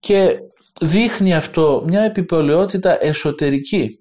[0.00, 0.37] και
[0.80, 3.98] δείχνει αυτό μια επιπολαιότητα εσωτερική.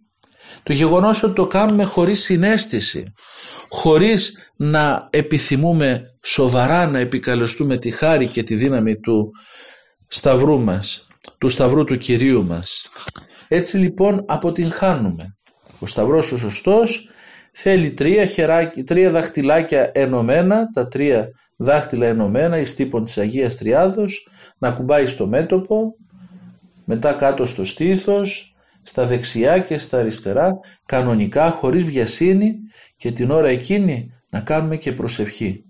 [0.63, 3.11] Το γεγονός ότι το κάνουμε χωρίς συνέστηση,
[3.69, 9.29] χωρίς να επιθυμούμε σοβαρά να επικαλεστούμε τη χάρη και τη δύναμη του
[10.07, 11.07] σταυρού μας,
[11.37, 12.89] του σταυρού του Κυρίου μας.
[13.53, 15.37] Έτσι λοιπόν αποτυγχάνουμε.
[15.79, 17.09] Ο σταυρός ο σωστός
[17.51, 24.27] θέλει τρία, χεράκι, τρία δαχτυλάκια ενωμένα, τα τρία δάχτυλα ενωμένα εις τύπων της Αγίας Τριάδος,
[24.57, 25.95] να κουμπάει στο μέτωπο,
[26.85, 32.55] μετά κάτω στο στήθος, στα δεξιά και στα αριστερά, κανονικά, χωρίς βιασύνη
[32.95, 35.63] και την ώρα εκείνη να κάνουμε και προσευχή.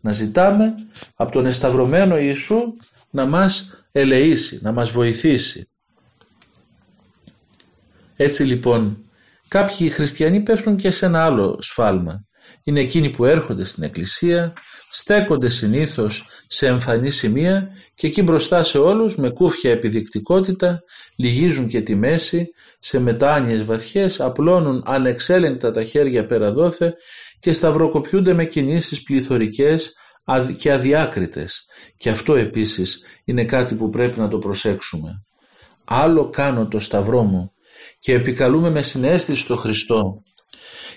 [0.00, 0.74] Να ζητάμε
[1.16, 2.76] από τον εσταυρωμένο Ιησού
[3.10, 5.69] να μας ελεήσει, να μας βοηθήσει.
[8.22, 9.04] Έτσι λοιπόν
[9.48, 12.24] κάποιοι χριστιανοί πέφτουν και σε ένα άλλο σφάλμα.
[12.62, 14.52] Είναι εκείνοι που έρχονται στην εκκλησία,
[14.90, 20.82] στέκονται συνήθως σε εμφανή σημεία και εκεί μπροστά σε όλους με κούφια επιδεικτικότητα
[21.16, 22.46] λυγίζουν και τη μέση
[22.78, 26.94] σε μετάνοιες βαθιές απλώνουν ανεξέλεγκτα τα χέρια πέρα δόθε
[27.38, 29.94] και σταυροκοπιούνται με κινήσεις πληθωρικές
[30.58, 35.24] και αδιάκριτες και αυτό επίσης είναι κάτι που πρέπει να το προσέξουμε.
[35.84, 37.52] Άλλο κάνω το σταυρό μου
[38.00, 40.22] και επικαλούμε με συνέστηση το Χριστό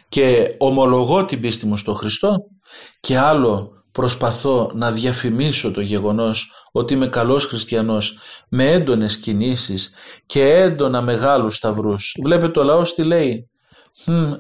[0.09, 2.35] και ομολογώ την πίστη μου στο Χριστό
[2.99, 8.17] και άλλο προσπαθώ να διαφημίσω το γεγονός ότι είμαι καλός χριστιανός
[8.49, 9.93] με έντονες κινήσεις
[10.25, 12.15] και έντονα μεγάλους σταυρούς.
[12.23, 13.49] Βλέπετε ο λαός τι λέει;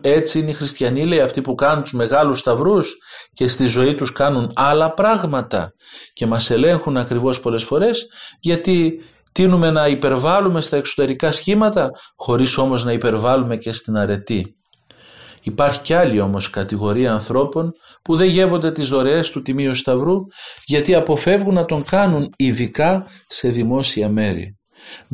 [0.01, 2.97] έτσι είναι οι χριστιανοί λέει αυτοί που κάνουν τους μεγάλους σταυρούς
[3.33, 5.73] και στη ζωή τους κάνουν άλλα πράγματα
[6.13, 8.07] και μας ελέγχουν ακριβώς πολλές φορές
[8.39, 9.01] γιατί
[9.33, 14.55] τίνουμε να υπερβάλλουμε στα εξωτερικά σχήματα χωρίς όμως να υπερβάλλουμε και στην αρετή.
[15.41, 20.15] Υπάρχει κι άλλη όμως κατηγορία ανθρώπων που δεν γεύονται τις δωρεές του Τιμίου Σταυρού
[20.65, 24.57] γιατί αποφεύγουν να τον κάνουν ειδικά σε δημόσια μέρη.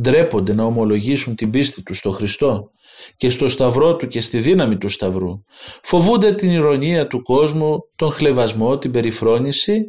[0.01, 2.71] Ντρέπονται να ομολογήσουν την πίστη τους στο Χριστό
[3.17, 5.43] και στο σταυρό του και στη δύναμη του σταυρού.
[5.83, 9.83] Φοβούνται την ηρωνία του κόσμου, τον χλεβασμό, την περιφρόνηση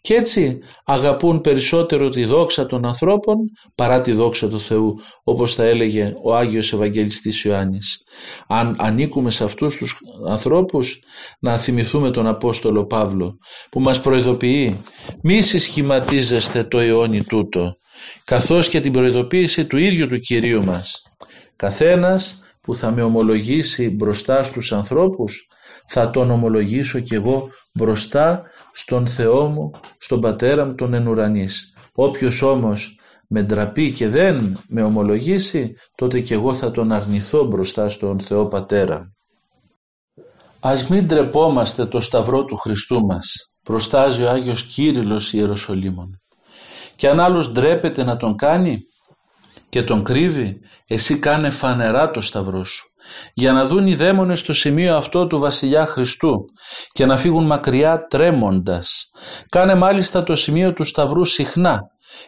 [0.00, 3.36] και έτσι αγαπούν περισσότερο τη δόξα των ανθρώπων
[3.74, 8.02] παρά τη δόξα του Θεού όπως θα έλεγε ο Άγιος Ευαγγελιστής Ιωάννης.
[8.48, 9.98] Αν ανήκουμε σε αυτούς τους
[10.28, 11.02] ανθρώπους
[11.40, 13.36] να θυμηθούμε τον Απόστολο Παύλο
[13.70, 14.82] που μας προειδοποιεί
[15.22, 17.76] μη συσχηματίζεστε το αιώνι τούτο
[18.24, 21.02] καθώς και την προειδοποίηση του ίδιου του Κυρίου μας.
[21.56, 25.48] Καθένας που θα με ομολογήσει μπροστά στους ανθρώπους
[25.86, 31.74] θα τον ομολογήσω κι εγώ μπροστά στον Θεό μου, στον Πατέρα μου τον Ενουρανής.
[31.92, 32.98] Όποιος όμως
[33.28, 38.46] με ντραπεί και δεν με ομολογήσει τότε κι εγώ θα τον αρνηθώ μπροστά στον Θεό
[38.46, 39.12] Πατέρα.
[40.60, 46.20] Ας μην ντρεπόμαστε το Σταυρό του Χριστού μας, προστάζει ο Άγιος Κύριλλος Ιεροσολύμων.
[46.96, 48.80] Και αν άλλος ντρέπεται να τον κάνει,
[49.68, 52.90] και τον κρύβει, εσύ κάνε φανερά το σταυρό σου
[53.34, 56.44] για να δουν οι δαίμονες στο σημείο αυτό του βασιλιά Χριστού
[56.92, 59.10] και να φύγουν μακριά τρέμοντας.
[59.48, 61.80] Κάνε μάλιστα το σημείο του σταυρού συχνά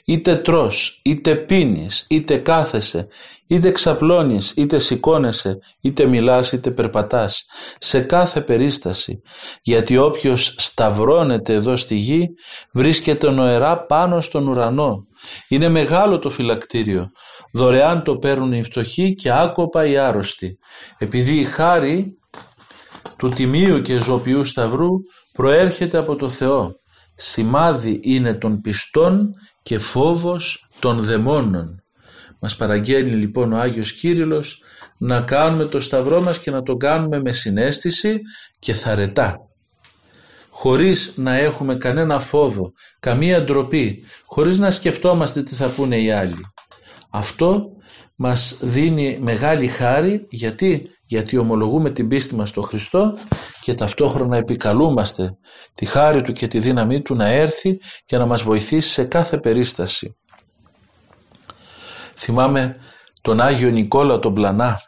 [0.04, 3.08] είτε τρως, είτε πίνεις, είτε κάθεσαι,
[3.46, 7.46] είτε ξαπλώνεις, είτε σηκώνεσαι, είτε μιλάς, είτε περπατάς,
[7.78, 9.20] σε κάθε περίσταση,
[9.62, 12.28] γιατί όποιος σταυρώνεται εδώ στη γη
[12.72, 15.06] βρίσκεται νοερά πάνω στον ουρανό.
[15.48, 17.10] Είναι μεγάλο το φυλακτήριο,
[17.52, 20.58] δωρεάν το παίρνουν οι φτωχοί και άκοπα οι άρρωστοι,
[20.98, 22.18] επειδή η χάρη
[23.18, 24.88] του τιμίου και ζωπιού σταυρού
[25.32, 26.78] προέρχεται από το Θεό
[27.18, 29.34] σημάδι είναι των πιστών
[29.68, 31.82] και φόβος των δαιμόνων.
[32.40, 34.62] Μας παραγγέλνει λοιπόν ο Άγιος Κύριλλος
[34.98, 38.20] να κάνουμε το σταυρό μας και να το κάνουμε με συνέστηση
[38.58, 39.36] και θαρετά.
[40.50, 46.40] Χωρίς να έχουμε κανένα φόβο, καμία ντροπή, χωρίς να σκεφτόμαστε τι θα πούνε οι άλλοι.
[47.10, 47.68] Αυτό
[48.16, 53.14] μας δίνει μεγάλη χάρη γιατί, γιατί ομολογούμε την πίστη μας στο Χριστό
[53.60, 55.38] και ταυτόχρονα επικαλούμαστε
[55.74, 59.38] τη χάρη Του και τη δύναμή Του να έρθει και να μας βοηθήσει σε κάθε
[59.38, 60.16] περίσταση.
[62.16, 62.76] Θυμάμαι
[63.20, 64.80] τον Άγιο Νικόλα τον Πλανά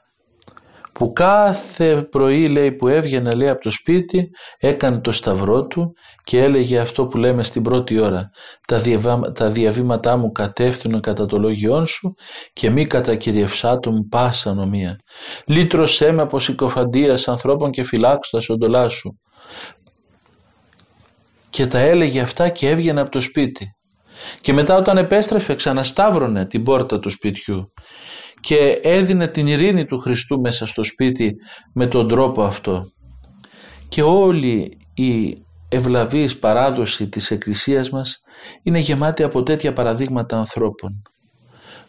[0.92, 5.92] που κάθε πρωί λέει που έβγαινε λέει από το σπίτι έκανε το σταυρό του
[6.24, 8.31] και έλεγε αυτό που λέμε στην πρώτη ώρα.
[8.66, 8.83] Τα,
[9.35, 12.14] τα διαβήματά μου κατεύθυνον κατά το λόγιόν σου
[12.53, 14.96] και μη κατακυριευσάτων πάσα νομία
[15.46, 19.20] λύτρωσέ με από συκοφαντίας ανθρώπων και φυλάξου τα σοντολά σου
[21.50, 23.74] και τα έλεγε αυτά και έβγαινε από το σπίτι.
[24.40, 27.66] Και μετά όταν επέστρεφε ξανασταύρωνε την πόρτα του σπιτιού
[28.40, 31.37] και έδινε την ειρήνη του Χριστού μέσα στο σπίτι
[31.72, 32.85] με τον τρόπο αυτό.
[33.88, 38.20] Και όλη η ευλαβής παράδοση της Εκκλησίας μας
[38.62, 41.03] είναι γεμάτη από τέτοια παραδείγματα ανθρώπων.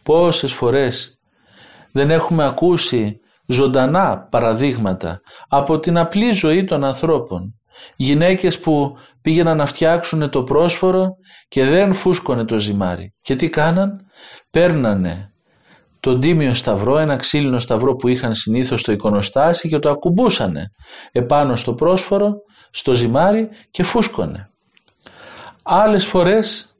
[0.04, 1.20] Πόσες φορές
[1.92, 7.56] δεν έχουμε ακούσει ζωντανά παραδείγματα από την απλή ζωή των ανθρώπων.
[7.96, 11.16] Γυναίκες που πήγαιναν να φτιάξουν το πρόσφορο
[11.48, 13.14] και δεν φούσκωνε το ζυμάρι.
[13.22, 14.06] Και τι κάναν,
[14.52, 15.31] παίρνανε
[16.02, 20.72] τον τίμιο σταυρό, ένα ξύλινο σταυρό που είχαν συνήθως στο εικονοστάσι και το ακουμπούσανε
[21.12, 22.34] επάνω στο πρόσφορο,
[22.72, 24.50] στο ζυμάρι και φούσκωνε.
[25.64, 26.76] Άλλες φορές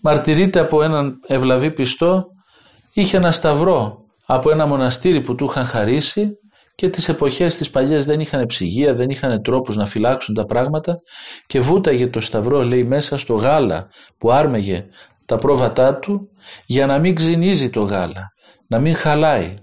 [0.00, 2.26] μαρτυρείται από έναν ευλαβή πιστό
[2.92, 6.38] είχε ένα σταυρό από ένα μοναστήρι που του είχαν χαρίσει
[6.74, 10.98] και τις εποχές τις παλιές δεν είχαν ψυγεία, δεν είχαν τρόπους να φυλάξουν τα πράγματα
[11.46, 14.86] και βούταγε το σταυρό λέει μέσα στο γάλα που άρμεγε
[15.26, 16.30] τα πρόβατά του
[16.66, 18.32] για να μην ξυνίζει το γάλα,
[18.68, 19.54] να μην χαλάει.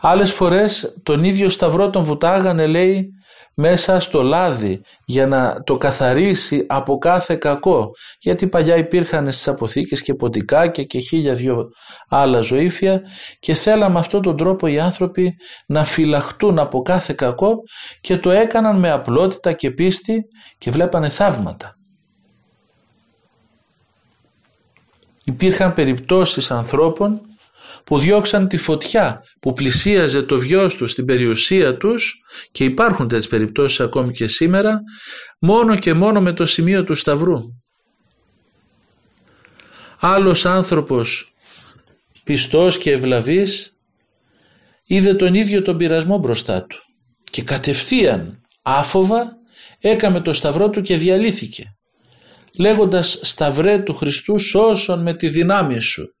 [0.00, 3.08] Άλλες φορές τον ίδιο σταυρό τον βουτάγανε λέει
[3.54, 10.02] μέσα στο λάδι για να το καθαρίσει από κάθε κακό γιατί παλιά υπήρχαν στις αποθήκες
[10.02, 11.64] και ποντικάκια και χίλια δυο
[12.08, 13.02] άλλα ζωήφια
[13.40, 15.34] και θέλαμε αυτόν τον τρόπο οι άνθρωποι
[15.66, 17.54] να φυλαχτούν από κάθε κακό
[18.00, 20.22] και το έκαναν με απλότητα και πίστη
[20.58, 21.73] και βλέπανε θαύματα.
[25.24, 27.20] Υπήρχαν περιπτώσεις ανθρώπων
[27.84, 33.28] που διώξαν τη φωτιά που πλησίαζε το βιός τους στην περιουσία τους και υπάρχουν τέτοιες
[33.28, 34.80] περιπτώσεις ακόμη και σήμερα
[35.38, 37.38] μόνο και μόνο με το σημείο του σταυρού.
[40.00, 41.34] Άλλος άνθρωπος
[42.24, 43.76] πιστός και ευλαβής
[44.86, 46.78] είδε τον ίδιο τον πειρασμό μπροστά του
[47.30, 49.36] και κατευθείαν άφοβα
[49.80, 51.73] έκαμε το σταυρό του και διαλύθηκε
[52.58, 56.14] λέγοντας «Σταυρέ του Χριστού σώσον με τη δυνάμει σου»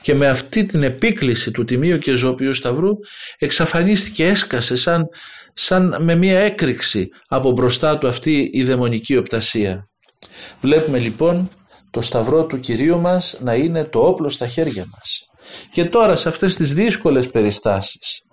[0.00, 2.90] και με αυτή την επίκληση του Τιμίου και Ζώπιου Σταυρού
[3.38, 5.06] εξαφανίστηκε, έσκασε σαν,
[5.54, 9.88] σαν με μία έκρηξη από μπροστά του αυτή η δαιμονική οπτασία.
[10.60, 11.50] Βλέπουμε λοιπόν
[11.90, 15.20] το Σταυρό του Κυρίου μας να είναι το όπλο στα χέρια μας.
[15.72, 18.25] Και τώρα σε αυτές τις δύσκολες περιστάσεις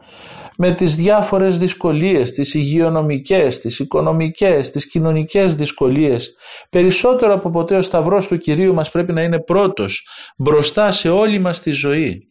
[0.58, 6.36] με τις διάφορες δυσκολίες, τις υγειονομικές, τις οικονομικές, τις κοινωνικές δυσκολίες.
[6.70, 11.40] Περισσότερο από ποτέ ο Σταυρός του Κυρίου μας πρέπει να είναι πρώτος μπροστά σε όλη
[11.40, 12.28] μας τη ζωή.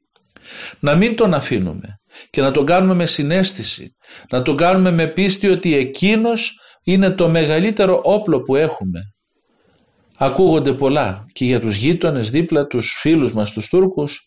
[0.80, 2.00] Να μην τον αφήνουμε
[2.30, 3.96] και να τον κάνουμε με συνέστηση,
[4.30, 9.00] να τον κάνουμε με πίστη ότι εκείνος είναι το μεγαλύτερο όπλο που έχουμε.
[10.24, 14.26] Ακούγονται πολλά και για τους γείτονες δίπλα τους φίλους μας τους Τούρκους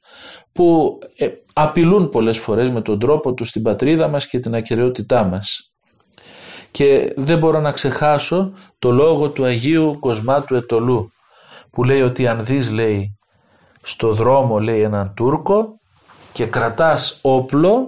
[0.52, 5.24] που ε, απειλούν πολλές φορές με τον τρόπο τους την πατρίδα μας και την ακαιρεότητά
[5.24, 5.74] μας.
[6.72, 11.12] Και δεν μπορώ να ξεχάσω το λόγο του Αγίου Κοσμάτου Ετολού
[11.72, 13.18] που λέει ότι αν δεις λέει
[13.82, 15.80] στο δρόμο λέει έναν Τούρκο
[16.34, 17.88] και κρατάς όπλο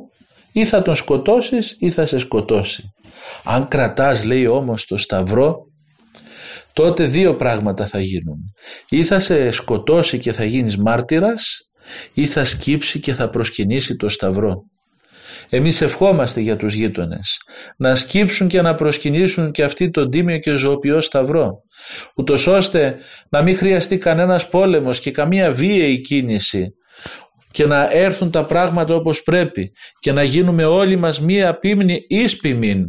[0.51, 2.93] ή θα τον σκοτώσεις ή θα σε σκοτώσει.
[3.43, 5.66] Αν κρατάς λέει όμως το σταυρό
[6.77, 8.53] τότε δύο πράγματα θα γίνουν.
[8.89, 11.69] Ή θα σε σκοτώσει και θα γίνεις μάρτυρας
[12.13, 14.55] ή θα σκύψει και θα προσκυνήσει το σταυρό.
[15.49, 17.37] Εμείς ευχόμαστε για τους γείτονες
[17.77, 21.51] να σκύψουν και να προσκυνήσουν και αυτοί τον τίμιο και ζωοποιό σταυρό
[22.15, 22.95] ούτως ώστε
[23.29, 26.67] να μην χρειαστεί κανένας πόλεμος και καμία βίαιη κίνηση
[27.51, 32.85] και να έρθουν τα πράγματα όπως πρέπει και να γίνουμε όλοι μας μία πίμνη ίσπιμην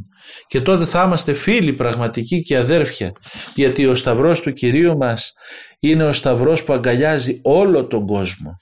[0.47, 3.13] και τότε θα είμαστε φίλοι πραγματικοί και αδέρφια
[3.55, 5.33] γιατί ο Σταυρός του Κυρίου μας
[5.81, 8.59] είναι ο Σταυρός που αγκαλιάζει όλο τον κόσμο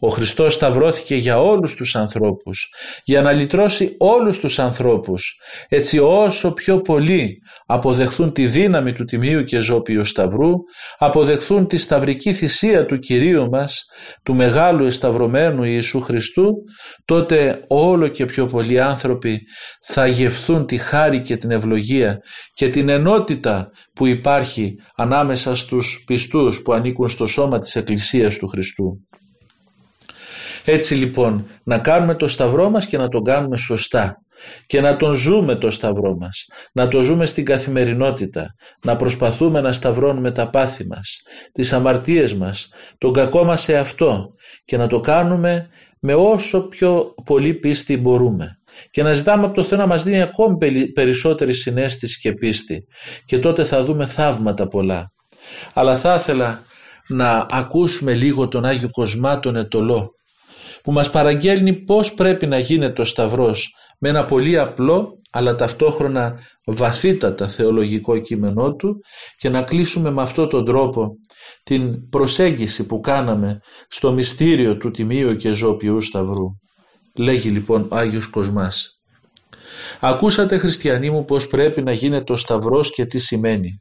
[0.00, 2.68] ο Χριστός σταυρώθηκε για όλους τους ανθρώπους,
[3.04, 9.44] για να λυτρώσει όλους τους ανθρώπους, έτσι όσο πιο πολλοί αποδεχθούν τη δύναμη του Τιμίου
[9.44, 10.52] και Ζώπιου Σταυρού,
[10.98, 13.84] αποδεχθούν τη σταυρική θυσία του Κυρίου μας,
[14.22, 16.52] του Μεγάλου Εσταυρωμένου Ιησού Χριστού,
[17.04, 19.40] τότε όλο και πιο πολλοί άνθρωποι
[19.86, 22.18] θα γευθούν τη χάρη και την ευλογία
[22.54, 28.48] και την ενότητα που υπάρχει ανάμεσα στους πιστούς που ανήκουν στο σώμα της Εκκλησίας του
[28.48, 29.08] Χριστού.
[30.64, 34.22] Έτσι λοιπόν να κάνουμε το σταυρό μας και να τον κάνουμε σωστά.
[34.66, 38.54] Και να τον ζούμε το σταυρό μας, να το ζούμε στην καθημερινότητα,
[38.84, 44.30] να προσπαθούμε να σταυρώνουμε τα πάθη μας, τις αμαρτίες μας, τον κακό μας σε αυτό
[44.64, 45.68] και να το κάνουμε
[46.00, 48.58] με όσο πιο πολύ πίστη μπορούμε.
[48.90, 50.56] Και να ζητάμε από το Θεό να μας δίνει ακόμη
[50.92, 52.84] περισσότερη συνέστηση και πίστη.
[53.24, 55.12] Και τότε θα δούμε θαύματα πολλά.
[55.74, 56.62] Αλλά θα ήθελα
[57.08, 60.12] να ακούσουμε λίγο τον Άγιο Κοσμά τον Ετωλό
[60.88, 66.38] που μας παραγγέλνει πώς πρέπει να γίνεται ο Σταυρός με ένα πολύ απλό αλλά ταυτόχρονα
[66.66, 69.00] βαθύτατα θεολογικό κείμενό του
[69.36, 71.10] και να κλείσουμε με αυτόν τον τρόπο
[71.62, 73.58] την προσέγγιση που κάναμε
[73.88, 76.46] στο μυστήριο του Τιμίου και Ζώπιου Σταυρού.
[77.18, 79.00] Λέγει λοιπόν ο Άγιος Κοσμάς.
[80.00, 83.80] Ακούσατε χριστιανοί μου πως πρέπει να γίνεται ο Σταυρός και τι σημαίνει.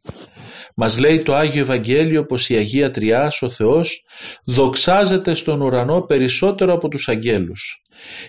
[0.80, 4.05] Μας λέει το Άγιο Ευαγγέλιο πως η Αγία Τριάς, ο Θεός,
[4.45, 7.82] δοξάζεται στον ουρανό περισσότερο από τους αγγέλους.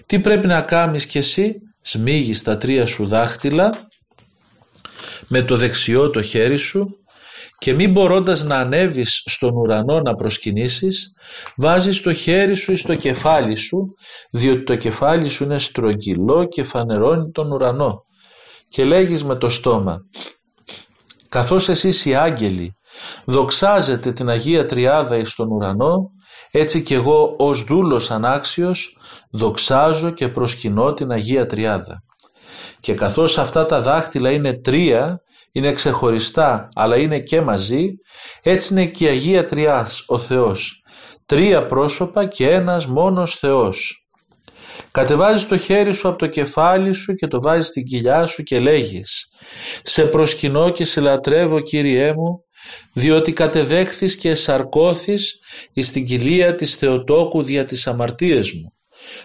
[0.06, 3.88] Τι πρέπει να κάνεις κι εσύ, σμίγεις τα τρία σου δάχτυλα,
[5.28, 6.86] με το δεξιό το χέρι σου
[7.58, 11.12] και μην μπορώντας να ανέβεις στον ουρανό να προσκυνήσεις,
[11.56, 13.94] βάζεις το χέρι σου στο κεφάλι σου,
[14.30, 18.04] διότι το κεφάλι σου είναι στρογγυλό και φανερώνει τον ουρανό.
[18.68, 19.98] Και λέγεις με το στόμα,
[21.28, 22.76] καθώς εσείς οι άγγελοι
[23.24, 26.10] δοξάζετε την Αγία Τριάδα εις τον ουρανό,
[26.50, 28.98] Έτσι και εγώ ως δούλος ανάξιος
[29.30, 32.02] δοξάζω και προσκυνώ την Αγία Τριάδα.
[32.80, 35.20] Και καθώς αυτά τα δάχτυλα είναι τρία,
[35.52, 37.86] είναι ξεχωριστά αλλά είναι και μαζί,
[38.42, 40.82] έτσι είναι και η Αγία Τριάς, ο Θεός.
[41.26, 44.07] Τρία πρόσωπα και ένας μόνος Θεός.
[44.90, 48.60] Κατεβάζεις το χέρι σου από το κεφάλι σου και το βάζεις στην κοιλιά σου και
[48.60, 49.28] λέγεις
[49.82, 52.44] «Σε προσκυνώ και σε λατρεύω Κύριέ μου,
[52.92, 55.38] διότι κατεδέχθης και εσαρκώθης
[55.72, 58.72] εις την κοιλία της Θεοτόκου δια τις αμαρτίες μου.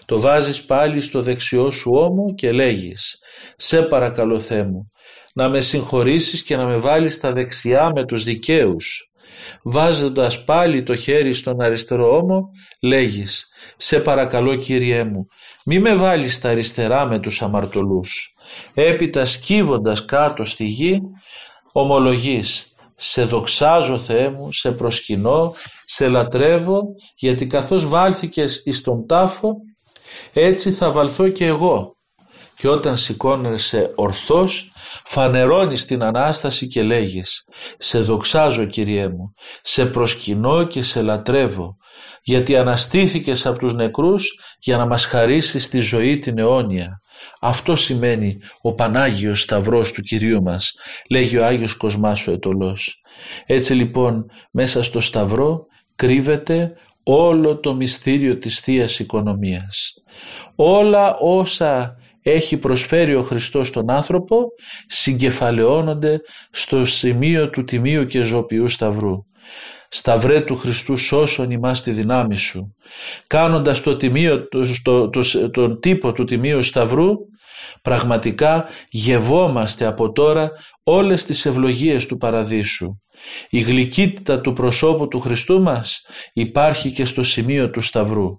[0.06, 3.18] Το βάζεις πάλι στο δεξιό σου ώμο και λέγεις
[3.56, 4.92] «Σε παρακαλώ Θεέ μου,
[5.34, 9.12] να με συγχωρήσεις και να με βάλεις στα δεξιά με τους δικαίους».
[9.64, 12.42] Βάζοντας πάλι το χέρι στον αριστερό ώμο
[12.82, 15.28] λέγεις «Σε παρακαλώ Κύριέ μου,
[15.66, 18.36] μη με βάλεις στα αριστερά με τους αμαρτωλούς».
[18.74, 21.02] Έπειτα σκύβοντας κάτω στη γη
[21.72, 25.54] ομολογείς «Σε δοξάζω Θεέ μου, σε προσκυνώ,
[25.86, 26.82] σε λατρεύω
[27.16, 29.54] γιατί καθώς βάλθηκες εις τον τάφο
[30.34, 31.93] έτσι θα βαλθώ και εγώ
[32.64, 34.72] και όταν σηκώνεσαι ορθός
[35.06, 41.78] φανερώνεις την Ανάσταση και λέγεις «Σε δοξάζω Κυριέ μου, σε προσκυνώ και σε λατρεύω,
[42.22, 47.02] γιατί αναστήθηκες από τους νεκρούς για να μας χαρίσεις τη ζωή την αιώνια».
[47.42, 50.74] Αυτό σημαίνει ο Πανάγιος Σταυρός του Κυρίου μας,
[51.10, 53.02] λέγει ο Άγιος Κοσμάς ο Ετωλός.
[53.46, 59.94] Έτσι λοιπόν μέσα στο Σταυρό κρύβεται όλο το μυστήριο της θείας Οικονομίας.
[60.56, 64.38] Όλα όσα έχει προσφέρει ο Χριστός στον άνθρωπο
[64.88, 66.22] συγκεφαλαιώνονται
[66.52, 69.16] στο σημείο του Τιμίου και Ζωπιού Σταυρού.
[69.90, 72.76] Σταυρέ του Χριστού σώσον ημάς τη δυνάμει σου.
[73.28, 77.12] Κάνοντας το τιμίο, το, το, τον τύπο του Τιμίου Σταυρού
[77.82, 80.52] πραγματικά γευόμαστε από τώρα
[80.84, 82.88] όλες τις ευλογίες του Παραδείσου.
[83.50, 86.02] Η γλυκύτητα του προσώπου του Χριστού μας
[86.34, 88.30] υπάρχει και στο σημείο του Σταυρού.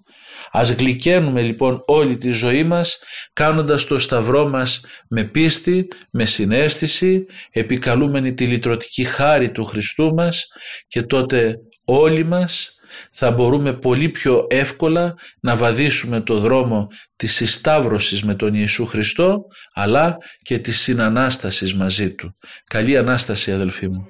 [0.56, 2.98] Ας γλυκαίνουμε λοιπόν όλη τη ζωή μας
[3.32, 10.46] κάνοντας το σταυρό μας με πίστη, με συνέστηση, επικαλούμενη τη λυτρωτική χάρη του Χριστού μας
[10.88, 12.74] και τότε όλοι μας
[13.10, 19.44] θα μπορούμε πολύ πιο εύκολα να βαδίσουμε το δρόμο της συσταύρωσης με τον Ιησού Χριστό
[19.74, 22.36] αλλά και της συνανάστασης μαζί Του.
[22.64, 24.08] Καλή Ανάσταση αδελφοί μου.